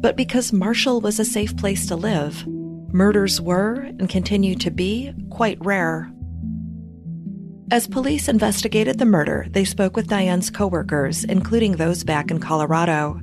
but 0.00 0.16
because 0.16 0.54
Marshall 0.54 1.02
was 1.02 1.20
a 1.20 1.24
safe 1.24 1.54
place 1.56 1.86
to 1.88 1.96
live. 1.96 2.46
Murders 2.46 3.40
were, 3.40 3.74
and 3.74 4.08
continue 4.08 4.54
to 4.54 4.70
be, 4.70 5.12
quite 5.30 5.58
rare. 5.64 6.10
As 7.70 7.86
police 7.86 8.28
investigated 8.28 8.98
the 8.98 9.04
murder, 9.04 9.48
they 9.50 9.64
spoke 9.64 9.96
with 9.96 10.08
Diane's 10.08 10.48
coworkers, 10.48 11.24
including 11.24 11.72
those 11.72 12.04
back 12.04 12.30
in 12.30 12.40
Colorado. 12.40 13.20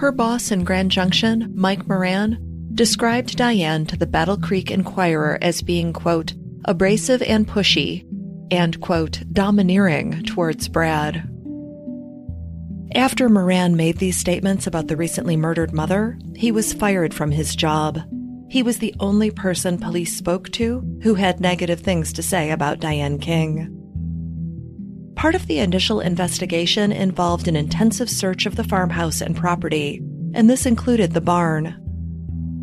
Her 0.00 0.12
boss 0.12 0.50
in 0.50 0.64
Grand 0.64 0.90
Junction, 0.90 1.52
Mike 1.54 1.86
Moran, 1.86 2.70
described 2.72 3.36
Diane 3.36 3.84
to 3.84 3.98
the 3.98 4.06
Battle 4.06 4.38
Creek 4.38 4.70
Enquirer 4.70 5.36
as 5.42 5.60
being, 5.60 5.92
quote, 5.92 6.32
abrasive 6.64 7.20
and 7.20 7.46
pushy, 7.46 8.06
and, 8.50 8.80
quote, 8.80 9.22
domineering 9.30 10.22
towards 10.22 10.68
Brad. 10.68 11.16
After 12.94 13.28
Moran 13.28 13.76
made 13.76 13.98
these 13.98 14.16
statements 14.16 14.66
about 14.66 14.88
the 14.88 14.96
recently 14.96 15.36
murdered 15.36 15.74
mother, 15.74 16.18
he 16.34 16.50
was 16.50 16.72
fired 16.72 17.12
from 17.12 17.30
his 17.30 17.54
job. 17.54 18.00
He 18.48 18.62
was 18.62 18.78
the 18.78 18.94
only 19.00 19.30
person 19.30 19.76
police 19.76 20.16
spoke 20.16 20.48
to 20.52 20.80
who 21.02 21.16
had 21.16 21.40
negative 21.40 21.80
things 21.80 22.14
to 22.14 22.22
say 22.22 22.52
about 22.52 22.80
Diane 22.80 23.18
King. 23.18 23.79
Part 25.20 25.34
of 25.34 25.46
the 25.48 25.58
initial 25.58 26.00
investigation 26.00 26.92
involved 26.92 27.46
an 27.46 27.54
intensive 27.54 28.08
search 28.08 28.46
of 28.46 28.56
the 28.56 28.64
farmhouse 28.64 29.20
and 29.20 29.36
property, 29.36 30.00
and 30.32 30.48
this 30.48 30.64
included 30.64 31.12
the 31.12 31.20
barn. 31.20 31.76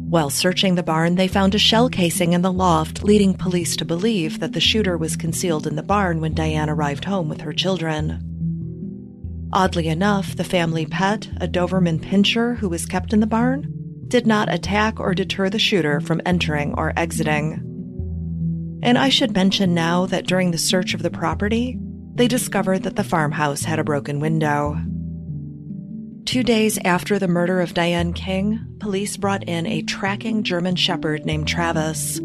While 0.09 0.31
searching 0.31 0.73
the 0.73 0.81
barn, 0.81 1.13
they 1.13 1.27
found 1.27 1.53
a 1.53 1.59
shell 1.59 1.87
casing 1.87 2.33
in 2.33 2.41
the 2.41 2.51
loft, 2.51 3.03
leading 3.03 3.35
police 3.35 3.75
to 3.75 3.85
believe 3.85 4.39
that 4.39 4.53
the 4.53 4.59
shooter 4.59 4.97
was 4.97 5.15
concealed 5.15 5.67
in 5.67 5.75
the 5.75 5.83
barn 5.83 6.19
when 6.19 6.33
Diane 6.33 6.67
arrived 6.67 7.05
home 7.05 7.29
with 7.29 7.41
her 7.41 7.53
children. 7.53 8.19
Oddly 9.53 9.87
enough, 9.87 10.35
the 10.35 10.43
family 10.43 10.87
pet, 10.87 11.29
a 11.39 11.47
Doberman 11.47 11.99
Pinscher 11.99 12.57
who 12.57 12.69
was 12.69 12.87
kept 12.87 13.13
in 13.13 13.19
the 13.19 13.27
barn, 13.27 13.71
did 14.07 14.25
not 14.25 14.51
attack 14.51 14.99
or 14.99 15.13
deter 15.13 15.51
the 15.51 15.59
shooter 15.59 16.01
from 16.01 16.23
entering 16.25 16.73
or 16.73 16.91
exiting. 16.97 18.79
And 18.81 18.97
I 18.97 19.09
should 19.09 19.35
mention 19.35 19.75
now 19.75 20.07
that 20.07 20.25
during 20.25 20.49
the 20.49 20.57
search 20.57 20.95
of 20.95 21.03
the 21.03 21.11
property, 21.11 21.79
they 22.17 22.27
discovered 22.27 22.81
that 22.83 22.95
the 22.95 23.03
farmhouse 23.03 23.63
had 23.63 23.77
a 23.77 23.83
broken 23.83 24.19
window. 24.19 24.75
Two 26.25 26.43
days 26.43 26.79
after 26.83 27.19
the 27.19 27.27
murder 27.27 27.61
of 27.61 27.75
Diane 27.75 28.11
King, 28.11 28.59
police 28.79 29.15
brought 29.15 29.47
in 29.47 29.65
a 29.67 29.83
tracking 29.83 30.43
German 30.43 30.75
Shepherd 30.75 31.25
named 31.25 31.47
Travis. 31.47 32.19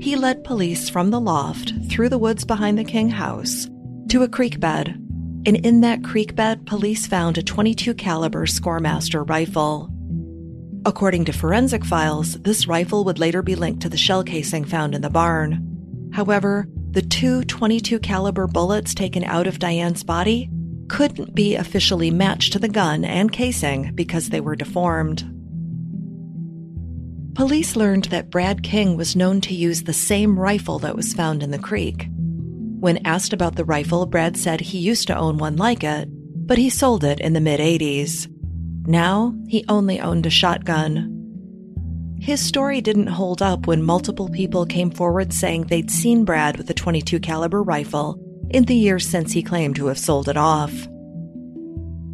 He 0.00 0.16
led 0.16 0.44
police 0.44 0.88
from 0.88 1.10
the 1.10 1.20
loft 1.20 1.74
through 1.90 2.08
the 2.08 2.18
woods 2.18 2.44
behind 2.44 2.78
the 2.78 2.84
King 2.84 3.10
house 3.10 3.68
to 4.08 4.22
a 4.22 4.28
creek 4.28 4.58
bed, 4.58 4.88
and 5.46 5.56
in 5.64 5.82
that 5.82 6.02
creek 6.02 6.34
bed, 6.34 6.66
police 6.66 7.06
found 7.06 7.36
a 7.36 7.42
22 7.42 7.94
caliber 7.94 8.46
Scoremaster 8.46 9.28
rifle. 9.28 9.90
According 10.86 11.26
to 11.26 11.32
forensic 11.32 11.84
files, 11.84 12.40
this 12.40 12.66
rifle 12.66 13.04
would 13.04 13.18
later 13.18 13.42
be 13.42 13.56
linked 13.56 13.82
to 13.82 13.90
the 13.90 13.98
shell 13.98 14.24
casing 14.24 14.64
found 14.64 14.94
in 14.94 15.02
the 15.02 15.10
barn. 15.10 16.10
However, 16.14 16.66
the 16.90 17.02
two 17.02 17.44
22 17.44 17.98
caliber 17.98 18.46
bullets 18.46 18.94
taken 18.94 19.22
out 19.24 19.46
of 19.46 19.58
Diane's 19.58 20.02
body 20.02 20.50
couldn't 20.88 21.34
be 21.34 21.54
officially 21.54 22.10
matched 22.10 22.52
to 22.54 22.58
the 22.58 22.68
gun 22.68 23.04
and 23.04 23.30
casing 23.30 23.94
because 23.94 24.30
they 24.30 24.40
were 24.40 24.56
deformed. 24.56 25.22
Police 27.34 27.76
learned 27.76 28.04
that 28.06 28.30
Brad 28.30 28.62
King 28.62 28.96
was 28.96 29.14
known 29.14 29.40
to 29.42 29.54
use 29.54 29.82
the 29.82 29.92
same 29.92 30.38
rifle 30.38 30.78
that 30.80 30.96
was 30.96 31.14
found 31.14 31.42
in 31.42 31.50
the 31.50 31.58
creek. 31.58 32.08
When 32.80 33.06
asked 33.06 33.32
about 33.32 33.56
the 33.56 33.64
rifle, 33.64 34.06
Brad 34.06 34.36
said 34.36 34.60
he 34.60 34.78
used 34.78 35.06
to 35.08 35.16
own 35.16 35.36
one 35.38 35.56
like 35.56 35.84
it, 35.84 36.08
but 36.10 36.58
he 36.58 36.70
sold 36.70 37.04
it 37.04 37.20
in 37.20 37.34
the 37.34 37.40
mid 37.40 37.60
80s. 37.60 38.28
Now, 38.86 39.34
he 39.46 39.64
only 39.68 40.00
owned 40.00 40.26
a 40.26 40.30
shotgun. 40.30 41.17
His 42.20 42.40
story 42.40 42.80
didn't 42.80 43.06
hold 43.06 43.40
up 43.42 43.66
when 43.66 43.82
multiple 43.82 44.28
people 44.28 44.66
came 44.66 44.90
forward 44.90 45.32
saying 45.32 45.64
they'd 45.64 45.90
seen 45.90 46.24
Brad 46.24 46.56
with 46.56 46.68
a 46.68 46.74
22 46.74 47.20
caliber 47.20 47.62
rifle 47.62 48.18
in 48.50 48.64
the 48.64 48.74
years 48.74 49.08
since 49.08 49.32
he 49.32 49.42
claimed 49.42 49.76
to 49.76 49.86
have 49.86 49.98
sold 49.98 50.28
it 50.28 50.36
off. 50.36 50.72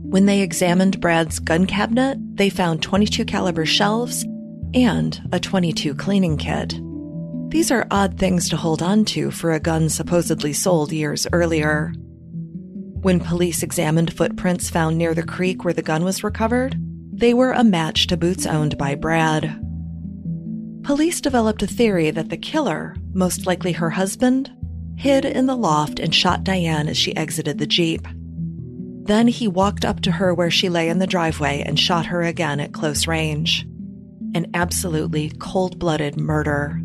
When 0.02 0.26
they 0.26 0.42
examined 0.42 1.00
Brad's 1.00 1.38
gun 1.38 1.66
cabinet, 1.66 2.18
they 2.36 2.50
found 2.50 2.82
22 2.82 3.24
caliber 3.24 3.66
shelves 3.66 4.24
and 4.74 5.20
a 5.32 5.40
22 5.40 5.94
cleaning 5.94 6.36
kit. 6.36 6.74
These 7.48 7.70
are 7.70 7.86
odd 7.90 8.18
things 8.18 8.48
to 8.50 8.56
hold 8.56 8.82
on 8.82 9.04
to 9.06 9.30
for 9.30 9.52
a 9.52 9.60
gun 9.60 9.88
supposedly 9.88 10.52
sold 10.52 10.92
years 10.92 11.26
earlier. 11.32 11.92
When 13.00 13.20
police 13.20 13.62
examined 13.62 14.12
footprints 14.12 14.70
found 14.70 14.98
near 14.98 15.14
the 15.14 15.22
creek 15.22 15.64
where 15.64 15.74
the 15.74 15.82
gun 15.82 16.04
was 16.04 16.24
recovered, 16.24 16.76
they 17.12 17.32
were 17.32 17.52
a 17.52 17.64
match 17.64 18.06
to 18.08 18.16
boots 18.16 18.46
owned 18.46 18.76
by 18.76 18.94
Brad. 18.96 19.63
Police 20.84 21.22
developed 21.22 21.62
a 21.62 21.66
theory 21.66 22.10
that 22.10 22.28
the 22.28 22.36
killer, 22.36 22.94
most 23.14 23.46
likely 23.46 23.72
her 23.72 23.88
husband, 23.88 24.54
hid 24.96 25.24
in 25.24 25.46
the 25.46 25.56
loft 25.56 25.98
and 25.98 26.14
shot 26.14 26.44
Diane 26.44 26.88
as 26.88 26.98
she 26.98 27.16
exited 27.16 27.56
the 27.56 27.66
Jeep. 27.66 28.06
Then 29.06 29.26
he 29.26 29.48
walked 29.48 29.86
up 29.86 30.00
to 30.00 30.12
her 30.12 30.34
where 30.34 30.50
she 30.50 30.68
lay 30.68 30.90
in 30.90 30.98
the 30.98 31.06
driveway 31.06 31.62
and 31.64 31.80
shot 31.80 32.04
her 32.06 32.22
again 32.22 32.60
at 32.60 32.74
close 32.74 33.06
range. 33.06 33.66
An 34.34 34.50
absolutely 34.52 35.30
cold 35.38 35.78
blooded 35.78 36.18
murder. 36.18 36.78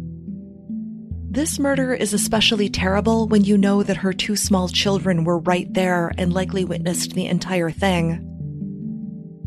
This 1.30 1.60
murder 1.60 1.94
is 1.94 2.14
especially 2.14 2.70
terrible 2.70 3.28
when 3.28 3.44
you 3.44 3.58
know 3.58 3.84
that 3.84 3.98
her 3.98 4.14
two 4.14 4.38
small 4.38 4.70
children 4.70 5.26
were 5.26 5.40
right 5.40 5.72
there 5.74 6.14
and 6.18 6.34
likely 6.34 6.64
witnessed 6.64 7.14
the 7.14 7.28
entire 7.28 7.70
thing. 7.70 8.26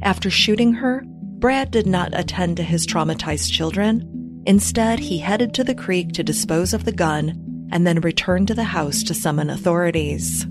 After 0.02 0.30
shooting 0.30 0.74
her, 0.74 1.02
Brad 1.38 1.70
did 1.70 1.86
not 1.86 2.10
attend 2.12 2.58
to 2.58 2.62
his 2.62 2.86
traumatized 2.86 3.50
children. 3.50 4.21
Instead, 4.44 4.98
he 4.98 5.18
headed 5.18 5.54
to 5.54 5.64
the 5.64 5.74
creek 5.74 6.12
to 6.12 6.24
dispose 6.24 6.74
of 6.74 6.84
the 6.84 6.92
gun 6.92 7.68
and 7.70 7.86
then 7.86 8.00
returned 8.00 8.48
to 8.48 8.54
the 8.54 8.64
house 8.64 9.02
to 9.04 9.14
summon 9.14 9.48
authorities. 9.48 10.42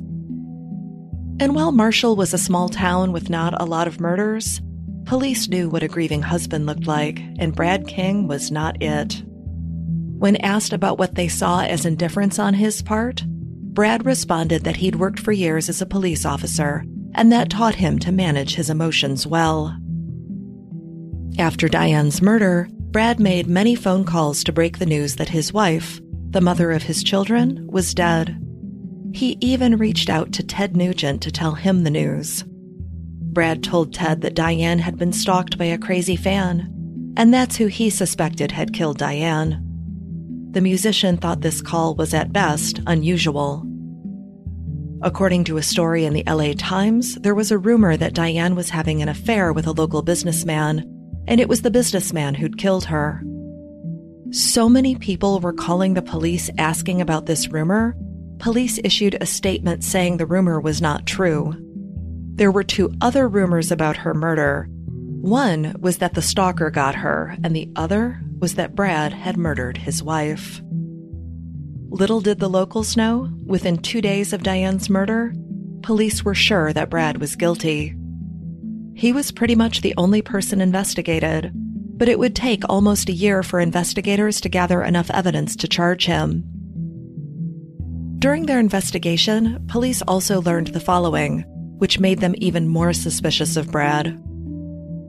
And 1.39 1.55
while 1.55 1.71
Marshall 1.71 2.15
was 2.15 2.33
a 2.33 2.37
small 2.37 2.69
town 2.69 3.11
with 3.11 3.29
not 3.29 3.59
a 3.59 3.65
lot 3.65 3.87
of 3.87 3.99
murders, 3.99 4.61
police 5.05 5.47
knew 5.47 5.69
what 5.69 5.83
a 5.83 5.87
grieving 5.87 6.21
husband 6.21 6.65
looked 6.65 6.87
like, 6.87 7.19
and 7.39 7.55
Brad 7.55 7.87
King 7.87 8.27
was 8.27 8.51
not 8.51 8.81
it. 8.81 9.23
When 9.25 10.35
asked 10.37 10.71
about 10.71 10.99
what 10.99 11.15
they 11.15 11.27
saw 11.27 11.61
as 11.61 11.85
indifference 11.85 12.37
on 12.37 12.53
his 12.53 12.81
part, 12.81 13.25
Brad 13.27 14.05
responded 14.05 14.63
that 14.63 14.75
he'd 14.75 14.95
worked 14.95 15.19
for 15.19 15.31
years 15.31 15.67
as 15.67 15.81
a 15.81 15.85
police 15.85 16.25
officer, 16.25 16.85
and 17.15 17.31
that 17.31 17.49
taught 17.49 17.75
him 17.75 17.97
to 17.99 18.11
manage 18.11 18.55
his 18.55 18.69
emotions 18.69 19.25
well. 19.25 19.75
After 21.39 21.67
Diane's 21.67 22.21
murder, 22.21 22.69
Brad 22.91 23.21
made 23.21 23.47
many 23.47 23.73
phone 23.73 24.03
calls 24.03 24.43
to 24.43 24.51
break 24.51 24.77
the 24.77 24.85
news 24.85 25.15
that 25.15 25.29
his 25.29 25.53
wife, 25.53 26.01
the 26.31 26.41
mother 26.41 26.73
of 26.73 26.83
his 26.83 27.01
children, 27.01 27.65
was 27.71 27.93
dead. 27.93 28.37
He 29.13 29.37
even 29.39 29.77
reached 29.77 30.09
out 30.09 30.33
to 30.33 30.43
Ted 30.43 30.75
Nugent 30.75 31.21
to 31.21 31.31
tell 31.31 31.53
him 31.53 31.85
the 31.85 31.89
news. 31.89 32.43
Brad 33.31 33.63
told 33.63 33.93
Ted 33.93 34.19
that 34.21 34.35
Diane 34.35 34.79
had 34.79 34.97
been 34.97 35.13
stalked 35.13 35.57
by 35.57 35.65
a 35.65 35.77
crazy 35.77 36.17
fan, 36.17 37.13
and 37.15 37.33
that's 37.33 37.55
who 37.55 37.67
he 37.67 37.89
suspected 37.89 38.51
had 38.51 38.73
killed 38.73 38.97
Diane. 38.97 39.65
The 40.51 40.59
musician 40.59 41.15
thought 41.15 41.39
this 41.39 41.61
call 41.61 41.95
was 41.95 42.13
at 42.13 42.33
best 42.33 42.81
unusual. 42.87 43.65
According 45.01 45.45
to 45.45 45.55
a 45.55 45.63
story 45.63 46.03
in 46.03 46.11
the 46.11 46.25
LA 46.27 46.51
Times, 46.57 47.15
there 47.15 47.35
was 47.35 47.51
a 47.51 47.57
rumor 47.57 47.95
that 47.95 48.13
Diane 48.13 48.53
was 48.53 48.69
having 48.69 49.01
an 49.01 49.07
affair 49.07 49.53
with 49.53 49.65
a 49.65 49.71
local 49.71 50.01
businessman, 50.01 50.83
and 51.31 51.39
it 51.39 51.47
was 51.47 51.61
the 51.61 51.71
businessman 51.71 52.35
who'd 52.35 52.57
killed 52.57 52.83
her. 52.83 53.23
So 54.31 54.67
many 54.67 54.95
people 54.95 55.39
were 55.39 55.53
calling 55.53 55.93
the 55.93 56.01
police 56.01 56.49
asking 56.57 56.99
about 56.99 57.25
this 57.25 57.47
rumor, 57.47 57.95
police 58.37 58.81
issued 58.83 59.15
a 59.15 59.25
statement 59.25 59.85
saying 59.85 60.17
the 60.17 60.25
rumor 60.25 60.59
was 60.59 60.81
not 60.81 61.05
true. 61.05 61.55
There 62.35 62.51
were 62.51 62.65
two 62.65 62.93
other 62.99 63.29
rumors 63.29 63.71
about 63.71 63.95
her 63.95 64.13
murder. 64.13 64.67
One 65.21 65.73
was 65.79 65.99
that 65.99 66.15
the 66.15 66.21
stalker 66.21 66.69
got 66.69 66.95
her, 66.95 67.37
and 67.45 67.55
the 67.55 67.69
other 67.77 68.21
was 68.39 68.55
that 68.55 68.75
Brad 68.75 69.13
had 69.13 69.37
murdered 69.37 69.77
his 69.77 70.03
wife. 70.03 70.61
Little 71.91 72.19
did 72.19 72.39
the 72.39 72.49
locals 72.49 72.97
know, 72.97 73.29
within 73.45 73.77
two 73.77 74.01
days 74.01 74.33
of 74.33 74.43
Diane's 74.43 74.89
murder, 74.89 75.33
police 75.81 76.25
were 76.25 76.35
sure 76.35 76.73
that 76.73 76.89
Brad 76.89 77.19
was 77.19 77.37
guilty. 77.37 77.95
He 78.93 79.13
was 79.13 79.31
pretty 79.31 79.55
much 79.55 79.81
the 79.81 79.93
only 79.97 80.21
person 80.21 80.61
investigated, 80.61 81.51
but 81.53 82.09
it 82.09 82.19
would 82.19 82.35
take 82.35 82.63
almost 82.67 83.09
a 83.09 83.13
year 83.13 83.43
for 83.43 83.59
investigators 83.59 84.41
to 84.41 84.49
gather 84.49 84.83
enough 84.83 85.09
evidence 85.11 85.55
to 85.57 85.67
charge 85.67 86.05
him. 86.05 86.43
During 88.19 88.45
their 88.45 88.59
investigation, 88.59 89.65
police 89.67 90.01
also 90.03 90.41
learned 90.41 90.67
the 90.67 90.79
following, 90.79 91.43
which 91.79 91.99
made 91.99 92.19
them 92.19 92.35
even 92.37 92.67
more 92.67 92.93
suspicious 92.93 93.57
of 93.57 93.71
Brad. 93.71 94.21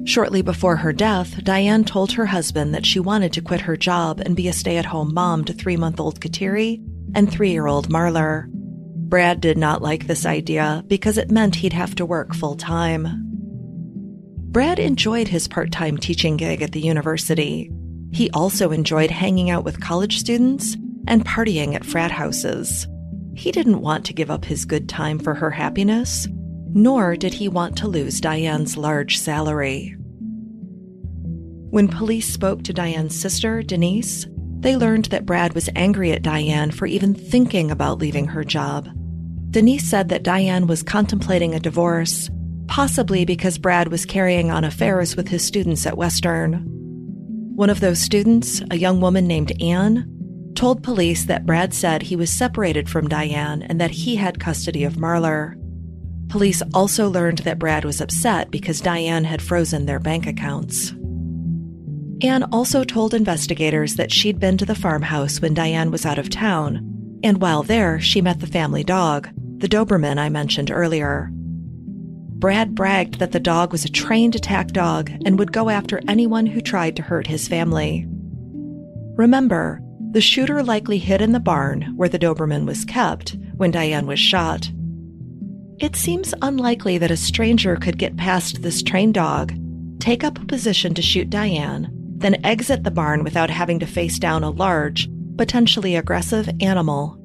Shortly 0.05 0.43
before 0.43 0.77
her 0.77 0.93
death, 0.93 1.43
Diane 1.45 1.85
told 1.85 2.13
her 2.13 2.27
husband 2.27 2.75
that 2.75 2.87
she 2.87 2.99
wanted 2.99 3.33
to 3.35 3.43
quit 3.43 3.61
her 3.61 3.77
job 3.77 4.21
and 4.21 4.35
be 4.35 4.49
a 4.49 4.53
stay 4.53 4.79
at 4.79 4.87
home 4.87 5.15
mom 5.15 5.45
to 5.45 5.53
three 5.53 5.77
month 5.77 6.01
old 6.01 6.21
Kateri 6.21 6.83
and 7.15 7.31
three 7.31 7.51
year 7.51 7.67
old 7.67 7.89
Marlar. 7.89 8.47
Brad 8.49 9.41
did 9.41 9.59
not 9.59 9.83
like 9.83 10.07
this 10.07 10.25
idea 10.25 10.83
because 10.87 11.19
it 11.19 11.31
meant 11.31 11.57
he'd 11.57 11.75
have 11.75 11.95
to 11.97 12.07
work 12.07 12.35
full 12.35 12.57
time. 12.57 13.32
Brad 14.53 14.79
enjoyed 14.79 15.29
his 15.29 15.49
part 15.49 15.73
time 15.73 15.97
teaching 15.97 16.37
gig 16.37 16.61
at 16.61 16.73
the 16.73 16.81
university. 16.81 17.71
He 18.13 18.29
also 18.33 18.71
enjoyed 18.71 19.11
hanging 19.11 19.49
out 19.49 19.65
with 19.65 19.81
college 19.81 20.19
students 20.19 20.77
and 21.09 21.25
partying 21.25 21.75
at 21.75 21.87
frat 21.87 22.11
houses. 22.11 22.87
He 23.35 23.51
didn't 23.51 23.81
want 23.81 24.05
to 24.05 24.13
give 24.13 24.31
up 24.31 24.45
his 24.45 24.67
good 24.67 24.91
time 24.91 25.19
for 25.19 25.35
her 25.35 25.51
happiness, 25.51 26.29
nor 26.75 27.17
did 27.17 27.33
he 27.33 27.49
want 27.49 27.79
to 27.79 27.89
lose 27.89 28.21
Diane's 28.21 28.77
large 28.77 29.17
salary. 29.17 29.97
When 31.71 31.89
police 31.89 32.31
spoke 32.31 32.63
to 32.65 32.75
Diane's 32.75 33.19
sister, 33.19 33.63
Denise, 33.63 34.27
they 34.61 34.77
learned 34.77 35.07
that 35.07 35.25
Brad 35.25 35.55
was 35.55 35.71
angry 35.75 36.13
at 36.13 36.21
Diane 36.21 36.73
for 36.73 36.85
even 36.85 37.15
thinking 37.15 37.71
about 37.71 38.01
leaving 38.01 38.27
her 38.27 38.45
job. 38.45 38.87
Denise 39.51 39.89
said 39.89 40.11
that 40.11 40.23
Diane 40.23 40.67
was 40.67 40.83
contemplating 40.83 41.55
a 41.55 41.61
divorce, 41.61 42.29
possibly 42.73 43.27
because 43.27 43.59
Brad 43.59 43.89
was 43.89 44.07
carrying 44.07 44.51
on 44.51 44.65
affairs 44.65 45.15
with 45.15 45.29
his 45.29 45.45
students 45.45 45.85
at 45.85 45.99
Western. 45.99 46.65
One 47.55 47.69
of 47.69 47.81
those 47.81 48.01
students, 48.01 48.63
a 48.71 48.79
young 48.79 48.99
woman 48.99 49.27
named 49.27 49.53
Anne, 49.61 50.09
told 50.55 50.83
police 50.83 51.27
that 51.27 51.45
Brad 51.45 51.75
said 51.75 52.01
he 52.01 52.17
was 52.17 52.33
separated 52.33 52.89
from 52.89 53.11
Diane 53.11 53.61
and 53.61 53.79
that 53.79 53.91
he 53.91 54.17
had 54.17 54.41
custody 54.41 54.85
of 54.85 54.95
Marlar. 54.95 55.55
Police 56.31 56.63
also 56.73 57.11
learned 57.11 57.41
that 57.41 57.59
Brad 57.59 57.85
was 57.85 58.01
upset 58.01 58.51
because 58.51 58.81
Diane 58.81 59.25
had 59.25 59.43
frozen 59.43 59.85
their 59.85 60.01
bank 60.01 60.27
accounts. 60.27 60.95
Anne 62.23 62.45
also 62.53 62.85
told 62.85 63.13
investigators 63.13 63.97
that 63.97 64.11
she'd 64.11 64.41
been 64.41 64.57
to 64.57 64.65
the 64.65 64.75
farmhouse 64.75 65.43
when 65.43 65.53
Diane 65.53 65.91
was 65.91 66.07
out 66.07 66.19
of 66.19 66.31
town, 66.31 67.21
and 67.23 67.39
while 67.39 67.63
there, 67.63 68.01
she 68.01 68.23
met 68.23 68.41
the 68.41 68.47
family 68.47 68.83
dog, 68.83 69.29
the 69.59 69.69
Doberman 69.69 70.17
I 70.17 70.31
mentioned 70.31 70.71
earlier. 70.71 71.31
Brad 72.43 72.75
bragged 72.75 73.21
that 73.21 73.31
the 73.31 73.39
dog 73.39 73.71
was 73.71 73.85
a 73.85 73.89
trained 73.89 74.35
attack 74.35 74.73
dog 74.73 75.13
and 75.25 75.39
would 75.39 75.53
go 75.53 75.71
after 75.71 76.01
anyone 76.09 76.45
who 76.45 76.61
tried 76.61 76.97
to 76.97 77.03
hurt 77.03 77.29
his 77.29 77.47
family. 77.47 78.05
Remember, 79.17 79.81
the 80.11 80.21
shooter 80.21 80.61
likely 80.65 80.99
hid 80.99 81.23
in 81.23 81.31
the 81.31 81.39
barn 81.39 81.93
where 81.95 82.09
the 82.09 82.19
Doberman 82.19 82.67
was 82.67 82.85
kept 82.85 83.37
when 83.59 83.71
Diane 83.71 84.09
was 84.09 84.19
shot. 84.19 84.73
It 85.79 85.95
seems 85.95 86.35
unlikely 86.43 86.99
that 86.99 87.13
a 87.13 87.17
stranger 87.17 87.77
could 87.77 87.97
get 87.97 88.17
past 88.17 88.63
this 88.63 88.83
trained 88.83 89.15
dog, 89.15 89.55
take 90.01 90.25
up 90.25 90.37
a 90.37 90.45
position 90.45 90.95
to 90.95 91.01
shoot 91.01 91.31
Diane, 91.31 91.93
then 92.17 92.45
exit 92.45 92.83
the 92.83 92.91
barn 92.91 93.23
without 93.23 93.51
having 93.51 93.79
to 93.79 93.87
face 93.87 94.19
down 94.19 94.43
a 94.43 94.51
large, 94.51 95.09
potentially 95.37 95.95
aggressive 95.95 96.51
animal. 96.61 97.22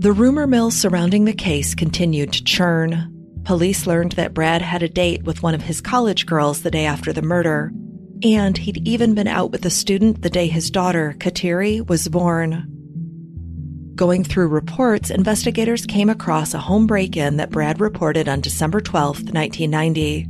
The 0.00 0.12
rumor 0.12 0.46
mill 0.46 0.70
surrounding 0.70 1.24
the 1.24 1.32
case 1.32 1.74
continued 1.74 2.32
to 2.32 2.44
churn. 2.44 3.12
Police 3.42 3.84
learned 3.84 4.12
that 4.12 4.32
Brad 4.32 4.62
had 4.62 4.84
a 4.84 4.88
date 4.88 5.24
with 5.24 5.42
one 5.42 5.56
of 5.56 5.62
his 5.62 5.80
college 5.80 6.24
girls 6.24 6.62
the 6.62 6.70
day 6.70 6.84
after 6.84 7.12
the 7.12 7.20
murder, 7.20 7.72
and 8.22 8.56
he'd 8.56 8.86
even 8.86 9.16
been 9.16 9.26
out 9.26 9.50
with 9.50 9.64
a 9.64 9.70
student 9.70 10.22
the 10.22 10.30
day 10.30 10.46
his 10.46 10.70
daughter, 10.70 11.16
Kateri, 11.18 11.84
was 11.88 12.06
born. 12.06 12.64
Going 13.96 14.22
through 14.22 14.46
reports, 14.46 15.10
investigators 15.10 15.84
came 15.84 16.08
across 16.08 16.54
a 16.54 16.58
home 16.58 16.86
break 16.86 17.16
in 17.16 17.36
that 17.38 17.50
Brad 17.50 17.80
reported 17.80 18.28
on 18.28 18.40
December 18.40 18.80
12, 18.80 19.32
1990. 19.32 20.28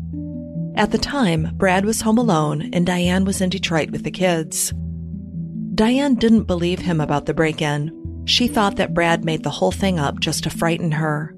At 0.77 0.93
the 0.93 0.97
time, 0.97 1.51
Brad 1.59 1.85
was 1.85 2.01
home 2.01 2.17
alone 2.17 2.71
and 2.73 2.87
Diane 2.87 3.27
was 3.27 3.43
in 3.43 3.51
Detroit 3.51 3.91
with 3.91 4.05
the 4.05 4.11
kids. 4.11 4.73
Diane 5.75 6.15
didn't 6.15 6.45
believe 6.45 6.79
him 6.79 7.03
about 7.03 7.27
the 7.27 7.35
break 7.35 7.61
in. 7.61 7.98
She 8.29 8.47
thought 8.47 8.77
that 8.77 8.93
Brad 8.93 9.25
made 9.25 9.43
the 9.43 9.51
whole 9.51 9.73
thing 9.73 9.99
up 9.99 10.21
just 10.21 10.45
to 10.45 10.51
frighten 10.51 10.93
her. 10.93 11.35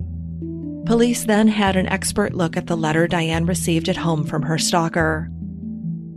Police 0.87 1.23
then 1.23 1.47
had 1.47 1.77
an 1.77 1.87
expert 1.87 2.35
look 2.35 2.57
at 2.57 2.67
the 2.67 2.77
letter 2.77 3.07
Diane 3.07 3.47
received 3.47 3.89
at 3.89 3.97
home 3.97 4.25
from 4.25 4.43
her 4.43 4.59
stalker. 4.59 5.31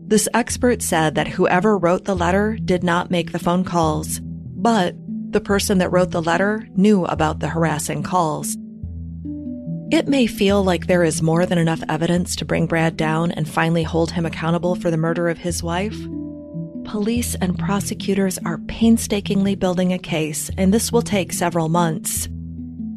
This 0.07 0.27
expert 0.33 0.81
said 0.81 1.13
that 1.13 1.27
whoever 1.27 1.77
wrote 1.77 2.05
the 2.05 2.15
letter 2.15 2.57
did 2.65 2.83
not 2.83 3.11
make 3.11 3.31
the 3.31 3.39
phone 3.39 3.63
calls, 3.63 4.19
but 4.23 4.95
the 5.29 5.39
person 5.39 5.77
that 5.77 5.91
wrote 5.91 6.09
the 6.09 6.23
letter 6.23 6.67
knew 6.75 7.05
about 7.05 7.39
the 7.39 7.49
harassing 7.49 8.01
calls. 8.01 8.57
It 9.91 10.07
may 10.07 10.25
feel 10.25 10.63
like 10.63 10.87
there 10.87 11.03
is 11.03 11.21
more 11.21 11.45
than 11.45 11.59
enough 11.59 11.83
evidence 11.87 12.35
to 12.37 12.45
bring 12.45 12.65
Brad 12.65 12.97
down 12.97 13.31
and 13.31 13.47
finally 13.47 13.83
hold 13.83 14.09
him 14.09 14.25
accountable 14.25 14.73
for 14.73 14.89
the 14.89 14.97
murder 14.97 15.29
of 15.29 15.37
his 15.37 15.61
wife. 15.61 15.97
Police 16.85 17.35
and 17.35 17.57
prosecutors 17.57 18.37
are 18.45 18.57
painstakingly 18.67 19.55
building 19.55 19.93
a 19.93 19.99
case, 19.99 20.49
and 20.57 20.73
this 20.73 20.91
will 20.91 21.01
take 21.01 21.33
several 21.33 21.69
months. 21.69 22.27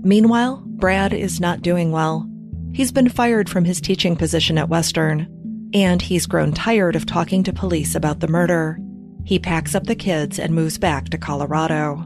Meanwhile, 0.02 0.62
Brad 0.66 1.12
is 1.12 1.40
not 1.40 1.62
doing 1.62 1.92
well. 1.92 2.28
He's 2.72 2.92
been 2.92 3.08
fired 3.08 3.48
from 3.48 3.64
his 3.64 3.80
teaching 3.80 4.16
position 4.16 4.58
at 4.58 4.68
Western 4.68 5.32
and 5.74 6.00
he's 6.00 6.26
grown 6.26 6.52
tired 6.52 6.96
of 6.96 7.06
talking 7.06 7.42
to 7.44 7.52
police 7.52 7.94
about 7.94 8.20
the 8.20 8.28
murder. 8.28 8.78
He 9.24 9.38
packs 9.38 9.74
up 9.74 9.84
the 9.84 9.94
kids 9.94 10.38
and 10.38 10.54
moves 10.54 10.78
back 10.78 11.08
to 11.10 11.18
Colorado. 11.18 12.04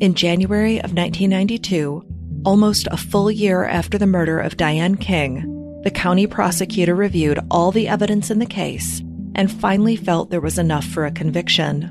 In 0.00 0.14
January 0.14 0.78
of 0.78 0.94
1992, 0.94 2.42
almost 2.44 2.88
a 2.90 2.96
full 2.96 3.30
year 3.30 3.64
after 3.64 3.98
the 3.98 4.06
murder 4.06 4.38
of 4.38 4.56
Diane 4.56 4.96
King, 4.96 5.80
the 5.82 5.90
county 5.90 6.26
prosecutor 6.26 6.94
reviewed 6.94 7.38
all 7.50 7.70
the 7.70 7.88
evidence 7.88 8.30
in 8.30 8.38
the 8.38 8.46
case 8.46 9.02
and 9.40 9.50
finally 9.50 9.96
felt 9.96 10.28
there 10.28 10.38
was 10.38 10.58
enough 10.58 10.84
for 10.84 11.06
a 11.06 11.10
conviction. 11.10 11.84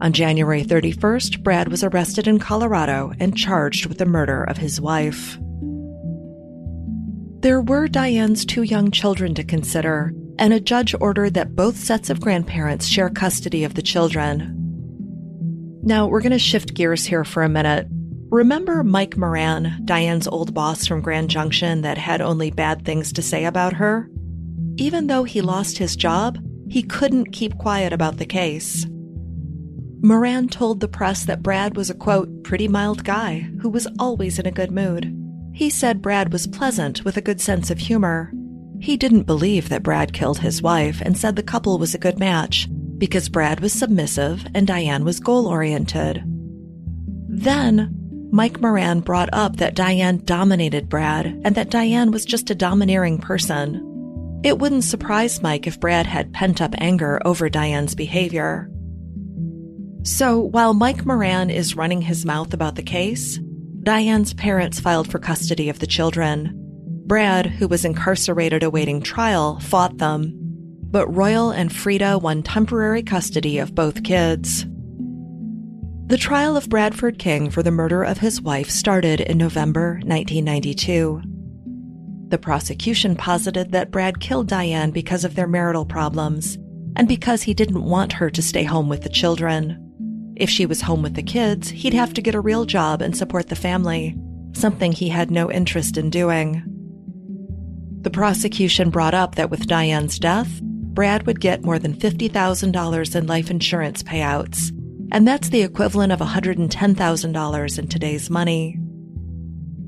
On 0.00 0.12
January 0.12 0.62
31st, 0.62 1.42
Brad 1.42 1.66
was 1.66 1.82
arrested 1.82 2.28
in 2.28 2.38
Colorado 2.38 3.12
and 3.18 3.36
charged 3.36 3.86
with 3.86 3.98
the 3.98 4.06
murder 4.06 4.44
of 4.44 4.56
his 4.56 4.80
wife. 4.80 5.36
There 7.40 7.60
were 7.60 7.88
Diane's 7.88 8.44
two 8.44 8.62
young 8.62 8.92
children 8.92 9.34
to 9.34 9.42
consider, 9.42 10.12
and 10.38 10.52
a 10.52 10.60
judge 10.60 10.94
ordered 11.00 11.34
that 11.34 11.56
both 11.56 11.76
sets 11.76 12.10
of 12.10 12.20
grandparents 12.20 12.86
share 12.86 13.10
custody 13.10 13.64
of 13.64 13.74
the 13.74 13.82
children. 13.82 14.54
Now, 15.82 16.06
we're 16.06 16.22
going 16.22 16.30
to 16.30 16.38
shift 16.38 16.74
gears 16.74 17.04
here 17.04 17.24
for 17.24 17.42
a 17.42 17.48
minute. 17.48 17.88
Remember 18.30 18.84
Mike 18.84 19.16
Moran, 19.16 19.82
Diane's 19.84 20.28
old 20.28 20.54
boss 20.54 20.86
from 20.86 21.00
Grand 21.00 21.28
Junction 21.28 21.82
that 21.82 21.98
had 21.98 22.20
only 22.20 22.52
bad 22.52 22.84
things 22.84 23.12
to 23.14 23.22
say 23.22 23.46
about 23.46 23.72
her? 23.72 24.08
Even 24.78 25.06
though 25.06 25.24
he 25.24 25.40
lost 25.40 25.78
his 25.78 25.96
job, 25.96 26.38
he 26.68 26.82
couldn't 26.82 27.32
keep 27.32 27.56
quiet 27.58 27.92
about 27.92 28.18
the 28.18 28.26
case. 28.26 28.86
Moran 30.02 30.48
told 30.48 30.80
the 30.80 30.88
press 30.88 31.24
that 31.24 31.42
Brad 31.42 31.76
was 31.76 31.88
a 31.88 31.94
quote, 31.94 32.44
pretty 32.44 32.68
mild 32.68 33.02
guy 33.02 33.48
who 33.60 33.70
was 33.70 33.88
always 33.98 34.38
in 34.38 34.46
a 34.46 34.50
good 34.50 34.70
mood. 34.70 35.12
He 35.52 35.70
said 35.70 36.02
Brad 36.02 36.32
was 36.32 36.46
pleasant 36.46 37.04
with 37.04 37.16
a 37.16 37.22
good 37.22 37.40
sense 37.40 37.70
of 37.70 37.78
humor. 37.78 38.30
He 38.78 38.98
didn't 38.98 39.22
believe 39.22 39.70
that 39.70 39.82
Brad 39.82 40.12
killed 40.12 40.40
his 40.40 40.60
wife 40.60 41.00
and 41.00 41.16
said 41.16 41.34
the 41.36 41.42
couple 41.42 41.78
was 41.78 41.94
a 41.94 41.98
good 41.98 42.18
match 42.18 42.68
because 42.98 43.30
Brad 43.30 43.60
was 43.60 43.72
submissive 43.72 44.46
and 44.54 44.66
Diane 44.66 45.04
was 45.04 45.18
goal 45.18 45.46
oriented. 45.46 46.22
Then, 47.28 48.28
Mike 48.30 48.60
Moran 48.60 49.00
brought 49.00 49.30
up 49.32 49.56
that 49.56 49.74
Diane 49.74 50.20
dominated 50.24 50.90
Brad 50.90 51.26
and 51.42 51.54
that 51.54 51.70
Diane 51.70 52.10
was 52.10 52.26
just 52.26 52.50
a 52.50 52.54
domineering 52.54 53.18
person. 53.18 53.95
It 54.42 54.58
wouldn't 54.58 54.84
surprise 54.84 55.42
Mike 55.42 55.66
if 55.66 55.80
Brad 55.80 56.06
had 56.06 56.32
pent 56.32 56.60
up 56.60 56.74
anger 56.78 57.20
over 57.24 57.48
Diane's 57.48 57.94
behavior. 57.94 58.70
So, 60.02 60.38
while 60.38 60.72
Mike 60.72 61.04
Moran 61.04 61.50
is 61.50 61.74
running 61.74 62.02
his 62.02 62.24
mouth 62.24 62.54
about 62.54 62.76
the 62.76 62.82
case, 62.82 63.40
Diane's 63.82 64.34
parents 64.34 64.78
filed 64.78 65.10
for 65.10 65.18
custody 65.18 65.68
of 65.68 65.80
the 65.80 65.86
children. 65.86 66.52
Brad, 67.06 67.46
who 67.46 67.68
was 67.68 67.84
incarcerated 67.84 68.62
awaiting 68.62 69.00
trial, 69.00 69.58
fought 69.60 69.98
them, 69.98 70.32
but 70.90 71.12
Royal 71.12 71.50
and 71.50 71.74
Frida 71.74 72.18
won 72.18 72.42
temporary 72.42 73.02
custody 73.02 73.58
of 73.58 73.74
both 73.74 74.04
kids. 74.04 74.66
The 76.06 76.16
trial 76.16 76.56
of 76.56 76.68
Bradford 76.68 77.18
King 77.18 77.50
for 77.50 77.64
the 77.64 77.72
murder 77.72 78.04
of 78.04 78.18
his 78.18 78.40
wife 78.40 78.70
started 78.70 79.20
in 79.20 79.38
November 79.38 79.94
1992. 80.04 81.22
The 82.28 82.38
prosecution 82.38 83.14
posited 83.14 83.70
that 83.72 83.90
Brad 83.90 84.20
killed 84.20 84.48
Diane 84.48 84.90
because 84.90 85.24
of 85.24 85.36
their 85.36 85.46
marital 85.46 85.84
problems 85.84 86.58
and 86.96 87.06
because 87.06 87.42
he 87.42 87.54
didn't 87.54 87.84
want 87.84 88.14
her 88.14 88.30
to 88.30 88.42
stay 88.42 88.64
home 88.64 88.88
with 88.88 89.02
the 89.02 89.08
children. 89.08 89.82
If 90.34 90.50
she 90.50 90.66
was 90.66 90.80
home 90.80 91.02
with 91.02 91.14
the 91.14 91.22
kids, 91.22 91.68
he'd 91.68 91.94
have 91.94 92.14
to 92.14 92.22
get 92.22 92.34
a 92.34 92.40
real 92.40 92.64
job 92.64 93.00
and 93.00 93.16
support 93.16 93.48
the 93.48 93.54
family, 93.54 94.16
something 94.52 94.92
he 94.92 95.08
had 95.08 95.30
no 95.30 95.50
interest 95.50 95.96
in 95.96 96.10
doing. 96.10 96.62
The 98.00 98.10
prosecution 98.10 98.90
brought 98.90 99.14
up 99.14 99.36
that 99.36 99.50
with 99.50 99.66
Diane's 99.66 100.18
death, 100.18 100.60
Brad 100.62 101.26
would 101.26 101.40
get 101.40 101.64
more 101.64 101.78
than 101.78 101.94
$50,000 101.94 103.16
in 103.16 103.26
life 103.26 103.50
insurance 103.50 104.02
payouts, 104.02 104.72
and 105.12 105.28
that's 105.28 105.50
the 105.50 105.62
equivalent 105.62 106.12
of 106.12 106.20
$110,000 106.20 107.78
in 107.78 107.88
today's 107.88 108.30
money. 108.30 108.78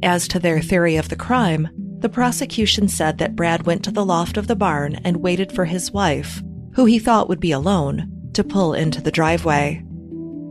As 0.03 0.29
to 0.29 0.39
their 0.39 0.61
theory 0.61 0.97
of 0.97 1.09
the 1.09 1.17
crime, 1.17 1.69
the 2.01 2.09
prosecution 2.09 2.89
said 2.89 3.19
that 3.19 3.35
Brad 3.35 3.67
went 3.67 3.83
to 3.85 3.91
the 3.91 4.05
loft 4.05 4.37
of 4.37 4.47
the 4.47 4.57
barn 4.57 4.97
and 5.05 5.17
waited 5.19 5.53
for 5.53 5.65
his 5.65 5.91
wife, 5.91 6.43
who 6.75 6.85
he 6.85 6.99
thought 6.99 7.29
would 7.29 7.41
be 7.41 7.53
alone, 7.53 8.11
to 8.35 8.45
pull 8.45 8.73
into 8.73 9.01
the 9.01 9.11
driveway. 9.11 9.85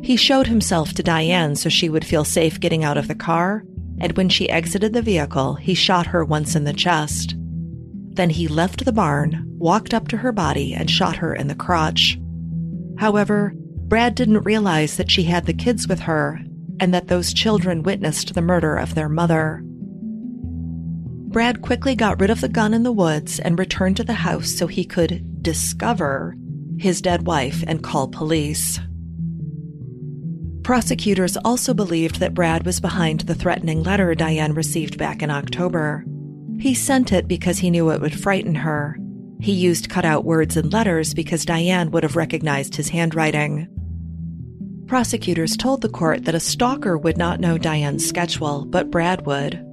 He 0.04 0.18
showed 0.18 0.48
himself 0.48 0.94
to 0.94 1.04
Diane 1.04 1.56
so 1.56 1.70
she 1.70 1.90
would 1.90 2.06
feel 2.06 2.26
safe 2.26 2.60
getting 2.60 2.84
out 2.84 2.98
of 2.98 3.08
the 3.08 3.16
car, 3.16 3.64
and 4.00 4.16
when 4.18 4.30
she 4.30 4.50
exited 4.50 4.94
the 4.94 5.02
vehicle, 5.02 5.56
he 5.56 5.74
shot 5.74 6.08
her 6.08 6.24
once 6.26 6.56
in 6.56 6.66
the 6.66 6.74
chest. 6.74 7.36
Then 7.38 8.30
he 8.30 8.48
left 8.48 8.84
the 8.84 8.92
barn, 8.92 9.46
walked 9.58 9.94
up 9.94 10.08
to 10.10 10.18
her 10.18 10.32
body, 10.32 10.74
and 10.74 10.90
shot 10.90 11.18
her 11.18 11.34
in 11.34 11.48
the 11.48 11.56
crotch. 11.56 12.20
However, 12.98 13.54
Brad 13.56 14.16
didn't 14.16 14.44
realize 14.44 14.98
that 14.98 15.10
she 15.10 15.24
had 15.24 15.46
the 15.46 15.54
kids 15.54 15.88
with 15.88 16.02
her 16.02 16.42
and 16.80 16.94
that 16.94 17.08
those 17.08 17.34
children 17.34 17.84
witnessed 17.84 18.34
the 18.34 18.42
murder 18.42 18.76
of 18.76 18.96
their 18.96 19.10
mother. 19.10 19.64
Brad 21.28 21.62
quickly 21.62 21.94
got 21.94 22.22
rid 22.22 22.30
of 22.30 22.40
the 22.40 22.48
gun 22.48 22.74
in 22.74 22.84
the 22.84 22.92
woods 22.92 23.40
and 23.40 23.60
returned 23.60 23.98
to 23.98 24.04
the 24.04 24.14
house 24.14 24.50
so 24.52 24.66
he 24.66 24.86
could 24.86 25.44
discover 25.44 26.36
his 26.80 27.02
dead 27.02 27.28
wife 27.28 27.64
and 27.68 27.84
call 27.84 28.08
police. 28.08 28.80
Prosecutors 30.64 31.38
also 31.38 31.74
believed 31.74 32.20
that 32.20 32.34
Brad 32.34 32.66
was 32.66 32.80
behind 32.80 33.22
the 33.22 33.36
threatening 33.36 33.84
letter 33.84 34.16
Diane 34.16 34.54
received 34.54 34.98
back 34.98 35.22
in 35.22 35.30
October. 35.30 36.06
He 36.60 36.74
sent 36.74 37.12
it 37.12 37.28
because 37.28 37.60
he 37.60 37.72
knew 37.72 37.90
it 37.90 38.02
would 38.02 38.20
frighten 38.20 38.56
her. 38.56 38.98
He 39.40 39.52
used 39.52 39.90
cutout 39.90 40.24
words 40.26 40.58
and 40.58 40.72
letters 40.72 41.14
because 41.14 41.46
Diane 41.46 41.92
would 41.92 42.04
have 42.04 42.16
recognized 42.16 42.76
his 42.76 42.90
handwriting. 42.90 43.68
Prosecutors 44.88 45.58
told 45.58 45.82
the 45.82 45.90
court 45.90 46.24
that 46.26 46.36
a 46.36 46.40
stalker 46.40 46.98
would 46.98 47.18
not 47.18 47.42
know 47.42 47.58
Diane's 47.58 48.08
schedule, 48.08 48.66
but 48.66 48.90
Brad 48.90 49.26
would. 49.26 49.67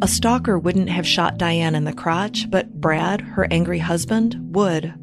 A 0.00 0.06
stalker 0.06 0.58
wouldn't 0.58 0.88
have 0.90 1.06
shot 1.06 1.38
Diane 1.38 1.74
in 1.74 1.84
the 1.84 1.92
crotch, 1.92 2.48
but 2.48 2.80
Brad, 2.80 3.20
her 3.20 3.48
angry 3.50 3.80
husband, 3.80 4.36
would. 4.54 4.94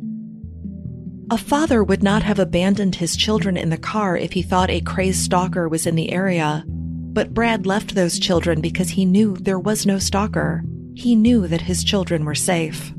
A 1.29 1.37
father 1.37 1.83
would 1.83 2.01
not 2.01 2.23
have 2.23 2.39
abandoned 2.39 2.95
his 2.95 3.17
children 3.17 3.57
in 3.57 3.69
the 3.69 3.77
car 3.77 4.15
if 4.15 4.31
he 4.31 4.41
thought 4.41 4.69
a 4.69 4.79
crazed 4.79 5.23
stalker 5.23 5.67
was 5.67 5.85
in 5.85 5.95
the 5.95 6.11
area, 6.11 6.63
but 6.67 7.33
Brad 7.33 7.65
left 7.65 7.95
those 7.95 8.19
children 8.19 8.61
because 8.61 8.89
he 8.89 9.05
knew 9.05 9.35
there 9.35 9.59
was 9.59 9.85
no 9.85 9.99
stalker. 9.99 10.63
He 10.93 11.15
knew 11.15 11.47
that 11.47 11.61
his 11.61 11.83
children 11.83 12.23
were 12.23 12.35
safe. 12.35 12.93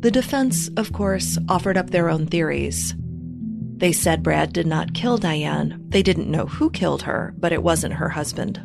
The 0.00 0.10
defense, 0.10 0.68
of 0.76 0.92
course, 0.92 1.38
offered 1.48 1.78
up 1.78 1.90
their 1.90 2.10
own 2.10 2.26
theories. 2.26 2.94
They 3.76 3.92
said 3.92 4.22
Brad 4.22 4.52
did 4.52 4.66
not 4.66 4.92
kill 4.92 5.16
Diane. 5.16 5.82
They 5.88 6.02
didn't 6.02 6.30
know 6.30 6.44
who 6.46 6.70
killed 6.70 7.02
her, 7.02 7.34
but 7.38 7.52
it 7.52 7.62
wasn't 7.62 7.94
her 7.94 8.10
husband. 8.10 8.60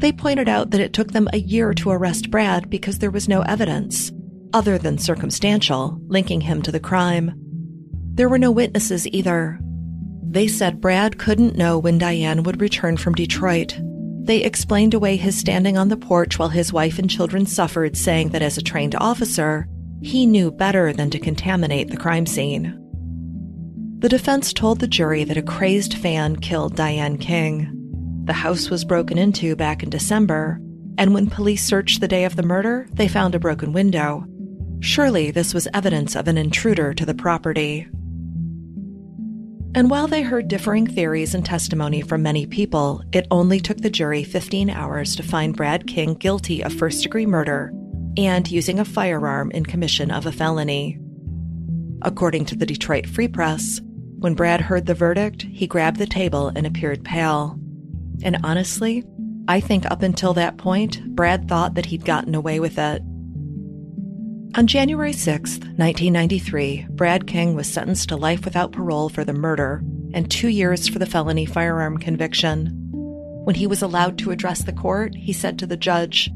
They 0.00 0.12
pointed 0.12 0.48
out 0.48 0.70
that 0.70 0.80
it 0.80 0.94
took 0.94 1.12
them 1.12 1.28
a 1.30 1.38
year 1.38 1.74
to 1.74 1.90
arrest 1.90 2.30
Brad 2.30 2.70
because 2.70 2.98
there 2.98 3.10
was 3.10 3.28
no 3.28 3.42
evidence, 3.42 4.10
other 4.54 4.78
than 4.78 4.96
circumstantial, 4.96 6.00
linking 6.06 6.40
him 6.40 6.62
to 6.62 6.72
the 6.72 6.80
crime. 6.80 7.32
There 8.14 8.30
were 8.30 8.38
no 8.38 8.50
witnesses 8.50 9.06
either. 9.08 9.60
They 10.22 10.48
said 10.48 10.80
Brad 10.80 11.18
couldn't 11.18 11.56
know 11.56 11.78
when 11.78 11.98
Diane 11.98 12.44
would 12.44 12.62
return 12.62 12.96
from 12.96 13.14
Detroit. 13.14 13.78
They 14.22 14.38
explained 14.38 14.94
away 14.94 15.16
his 15.16 15.36
standing 15.36 15.76
on 15.76 15.88
the 15.88 15.98
porch 15.98 16.38
while 16.38 16.48
his 16.48 16.72
wife 16.72 16.98
and 16.98 17.10
children 17.10 17.44
suffered, 17.44 17.94
saying 17.94 18.30
that 18.30 18.42
as 18.42 18.56
a 18.56 18.62
trained 18.62 18.94
officer, 18.94 19.68
he 20.00 20.24
knew 20.24 20.50
better 20.50 20.94
than 20.94 21.10
to 21.10 21.18
contaminate 21.18 21.90
the 21.90 21.98
crime 21.98 22.24
scene. 22.24 22.74
The 23.98 24.08
defense 24.08 24.54
told 24.54 24.80
the 24.80 24.86
jury 24.86 25.24
that 25.24 25.36
a 25.36 25.42
crazed 25.42 25.92
fan 25.92 26.36
killed 26.36 26.74
Diane 26.74 27.18
King. 27.18 27.76
The 28.30 28.34
house 28.34 28.70
was 28.70 28.84
broken 28.84 29.18
into 29.18 29.56
back 29.56 29.82
in 29.82 29.90
December, 29.90 30.60
and 30.96 31.12
when 31.12 31.28
police 31.28 31.64
searched 31.64 32.00
the 32.00 32.06
day 32.06 32.24
of 32.24 32.36
the 32.36 32.44
murder, 32.44 32.86
they 32.92 33.08
found 33.08 33.34
a 33.34 33.40
broken 33.40 33.72
window. 33.72 34.24
Surely 34.78 35.32
this 35.32 35.52
was 35.52 35.66
evidence 35.74 36.14
of 36.14 36.28
an 36.28 36.38
intruder 36.38 36.94
to 36.94 37.04
the 37.04 37.12
property. 37.12 37.88
And 39.74 39.90
while 39.90 40.06
they 40.06 40.22
heard 40.22 40.46
differing 40.46 40.86
theories 40.86 41.34
and 41.34 41.44
testimony 41.44 42.02
from 42.02 42.22
many 42.22 42.46
people, 42.46 43.02
it 43.10 43.26
only 43.32 43.58
took 43.58 43.78
the 43.78 43.90
jury 43.90 44.22
15 44.22 44.70
hours 44.70 45.16
to 45.16 45.24
find 45.24 45.56
Brad 45.56 45.88
King 45.88 46.14
guilty 46.14 46.62
of 46.62 46.72
first 46.72 47.02
degree 47.02 47.26
murder 47.26 47.72
and 48.16 48.48
using 48.48 48.78
a 48.78 48.84
firearm 48.84 49.50
in 49.50 49.66
commission 49.66 50.12
of 50.12 50.24
a 50.24 50.30
felony. 50.30 51.00
According 52.02 52.44
to 52.44 52.54
the 52.54 52.64
Detroit 52.64 53.08
Free 53.08 53.26
Press, 53.26 53.80
when 54.20 54.36
Brad 54.36 54.60
heard 54.60 54.86
the 54.86 54.94
verdict, 54.94 55.42
he 55.42 55.66
grabbed 55.66 55.98
the 55.98 56.06
table 56.06 56.52
and 56.54 56.64
appeared 56.64 57.04
pale. 57.04 57.59
And 58.22 58.38
honestly, 58.44 59.04
I 59.48 59.60
think 59.60 59.84
up 59.86 60.02
until 60.02 60.34
that 60.34 60.58
point, 60.58 61.04
Brad 61.14 61.48
thought 61.48 61.74
that 61.74 61.86
he'd 61.86 62.04
gotten 62.04 62.34
away 62.34 62.60
with 62.60 62.78
it. 62.78 63.02
On 64.56 64.66
January 64.66 65.12
6, 65.12 65.50
1993, 65.58 66.86
Brad 66.90 67.26
King 67.26 67.54
was 67.54 67.72
sentenced 67.72 68.08
to 68.08 68.16
life 68.16 68.44
without 68.44 68.72
parole 68.72 69.08
for 69.08 69.24
the 69.24 69.32
murder 69.32 69.82
and 70.12 70.30
two 70.30 70.48
years 70.48 70.88
for 70.88 70.98
the 70.98 71.06
felony 71.06 71.46
firearm 71.46 71.98
conviction. 71.98 72.76
When 73.44 73.54
he 73.54 73.66
was 73.66 73.80
allowed 73.80 74.18
to 74.18 74.32
address 74.32 74.62
the 74.62 74.72
court, 74.72 75.14
he 75.14 75.32
said 75.32 75.58
to 75.58 75.66
the 75.66 75.76
judge, 75.76 76.30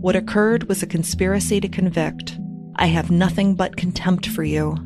what 0.00 0.16
occurred 0.16 0.64
was 0.64 0.82
a 0.82 0.86
conspiracy 0.86 1.60
to 1.60 1.68
convict. 1.68 2.38
I 2.76 2.86
have 2.86 3.10
nothing 3.10 3.54
but 3.54 3.76
contempt 3.76 4.26
for 4.26 4.42
you. 4.42 4.76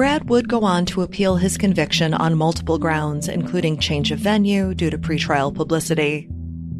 Brad 0.00 0.30
would 0.30 0.48
go 0.48 0.62
on 0.62 0.86
to 0.86 1.02
appeal 1.02 1.36
his 1.36 1.58
conviction 1.58 2.14
on 2.14 2.34
multiple 2.34 2.78
grounds, 2.78 3.28
including 3.28 3.78
change 3.78 4.10
of 4.10 4.18
venue 4.18 4.72
due 4.72 4.88
to 4.88 4.96
pretrial 4.96 5.54
publicity. 5.54 6.26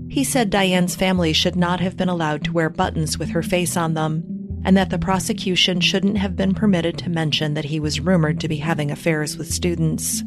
He 0.08 0.24
said 0.24 0.48
Diane's 0.48 0.96
family 0.96 1.34
should 1.34 1.54
not 1.54 1.80
have 1.80 1.98
been 1.98 2.08
allowed 2.08 2.44
to 2.44 2.52
wear 2.54 2.70
buttons 2.70 3.18
with 3.18 3.28
her 3.28 3.42
face 3.42 3.76
on 3.76 3.92
them, 3.92 4.24
and 4.64 4.74
that 4.74 4.88
the 4.88 4.98
prosecution 4.98 5.82
shouldn't 5.82 6.16
have 6.16 6.34
been 6.34 6.54
permitted 6.54 6.96
to 6.96 7.10
mention 7.10 7.52
that 7.52 7.66
he 7.66 7.78
was 7.78 8.00
rumored 8.00 8.40
to 8.40 8.48
be 8.48 8.56
having 8.56 8.90
affairs 8.90 9.36
with 9.36 9.52
students. 9.52 10.22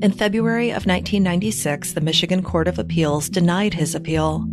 In 0.00 0.14
February 0.16 0.68
of 0.68 0.86
1996, 0.86 1.94
the 1.94 2.00
Michigan 2.00 2.44
Court 2.44 2.68
of 2.68 2.78
Appeals 2.78 3.28
denied 3.28 3.74
his 3.74 3.96
appeal. 3.96 4.46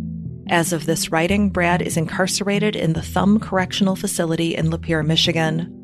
As 0.48 0.72
of 0.72 0.86
this 0.86 1.12
writing, 1.12 1.48
Brad 1.48 1.80
is 1.80 1.96
incarcerated 1.96 2.74
in 2.74 2.94
the 2.94 3.02
Thumb 3.02 3.38
Correctional 3.38 3.94
Facility 3.94 4.56
in 4.56 4.72
Lapeer, 4.72 5.06
Michigan. 5.06 5.75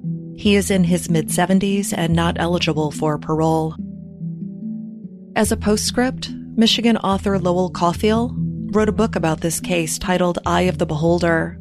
He 0.43 0.57
is 0.57 0.73
in 0.73 0.83
his 0.83 1.09
mid 1.09 1.29
70s 1.29 1.95
and 1.97 2.15
not 2.15 2.37
eligible 2.37 2.91
for 2.91 3.17
parole. 3.17 3.77
As 5.37 5.53
a 5.53 5.57
postscript, 5.57 6.31
Michigan 6.57 6.97
author 6.97 7.39
Lowell 7.39 7.71
Cauffiel 7.71 8.35
wrote 8.73 8.89
a 8.89 8.99
book 9.01 9.15
about 9.15 9.41
this 9.41 9.61
case 9.61 10.01
titled 10.01 10.41
Eye 10.45 10.63
of 10.63 10.79
the 10.79 10.85
Beholder. 10.85 11.61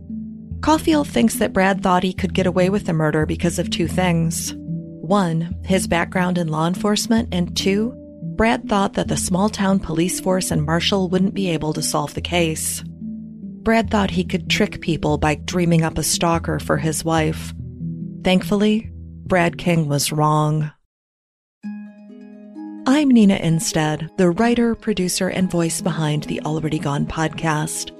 Cauffiel 0.62 1.04
thinks 1.04 1.36
that 1.36 1.54
Brad 1.54 1.84
thought 1.84 2.02
he 2.02 2.12
could 2.12 2.34
get 2.34 2.48
away 2.48 2.72
with 2.72 2.88
the 2.88 2.94
murder 2.94 3.28
because 3.28 3.60
of 3.60 3.70
two 3.70 3.88
things. 3.88 4.56
One, 4.56 5.56
his 5.64 5.86
background 5.86 6.40
in 6.40 6.48
law 6.48 6.66
enforcement, 6.66 7.30
and 7.32 7.56
two, 7.56 7.94
Brad 8.36 8.68
thought 8.68 8.94
that 8.94 9.10
the 9.10 9.16
small 9.16 9.50
town 9.50 9.80
police 9.80 10.20
force 10.20 10.50
and 10.50 10.66
Marshall 10.66 11.08
wouldn't 11.08 11.36
be 11.36 11.52
able 11.52 11.74
to 11.74 11.84
solve 11.84 12.16
the 12.16 12.22
case. 12.22 12.84
Brad 13.62 13.92
thought 13.92 14.10
he 14.10 14.24
could 14.24 14.50
trick 14.50 14.82
people 14.82 15.20
by 15.20 15.36
dreaming 15.36 15.84
up 15.84 16.00
a 16.00 16.04
stalker 16.04 16.58
for 16.58 16.78
his 16.78 17.06
wife. 17.06 17.54
Thankfully, 18.24 18.90
Brad 19.26 19.58
King 19.58 19.88
was 19.88 20.12
wrong. 20.12 20.72
I'm 22.88 23.10
Nina 23.10 23.38
Innsted, 23.38 24.16
the 24.18 24.32
writer, 24.32 24.76
producer, 24.76 25.30
and 25.30 25.50
voice 25.50 25.82
behind 25.82 26.24
the 26.24 26.42
Already 26.42 26.80
Gone 26.80 27.06
podcast. 27.06 27.92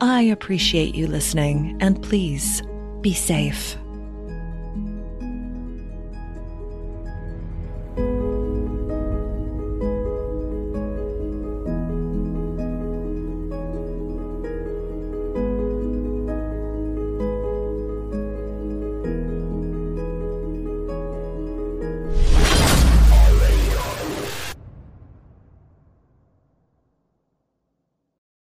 I 0.00 0.22
appreciate 0.22 0.94
you 0.94 1.06
listening, 1.06 1.76
and 1.80 2.02
please 2.02 2.62
be 3.02 3.12
safe. 3.12 3.76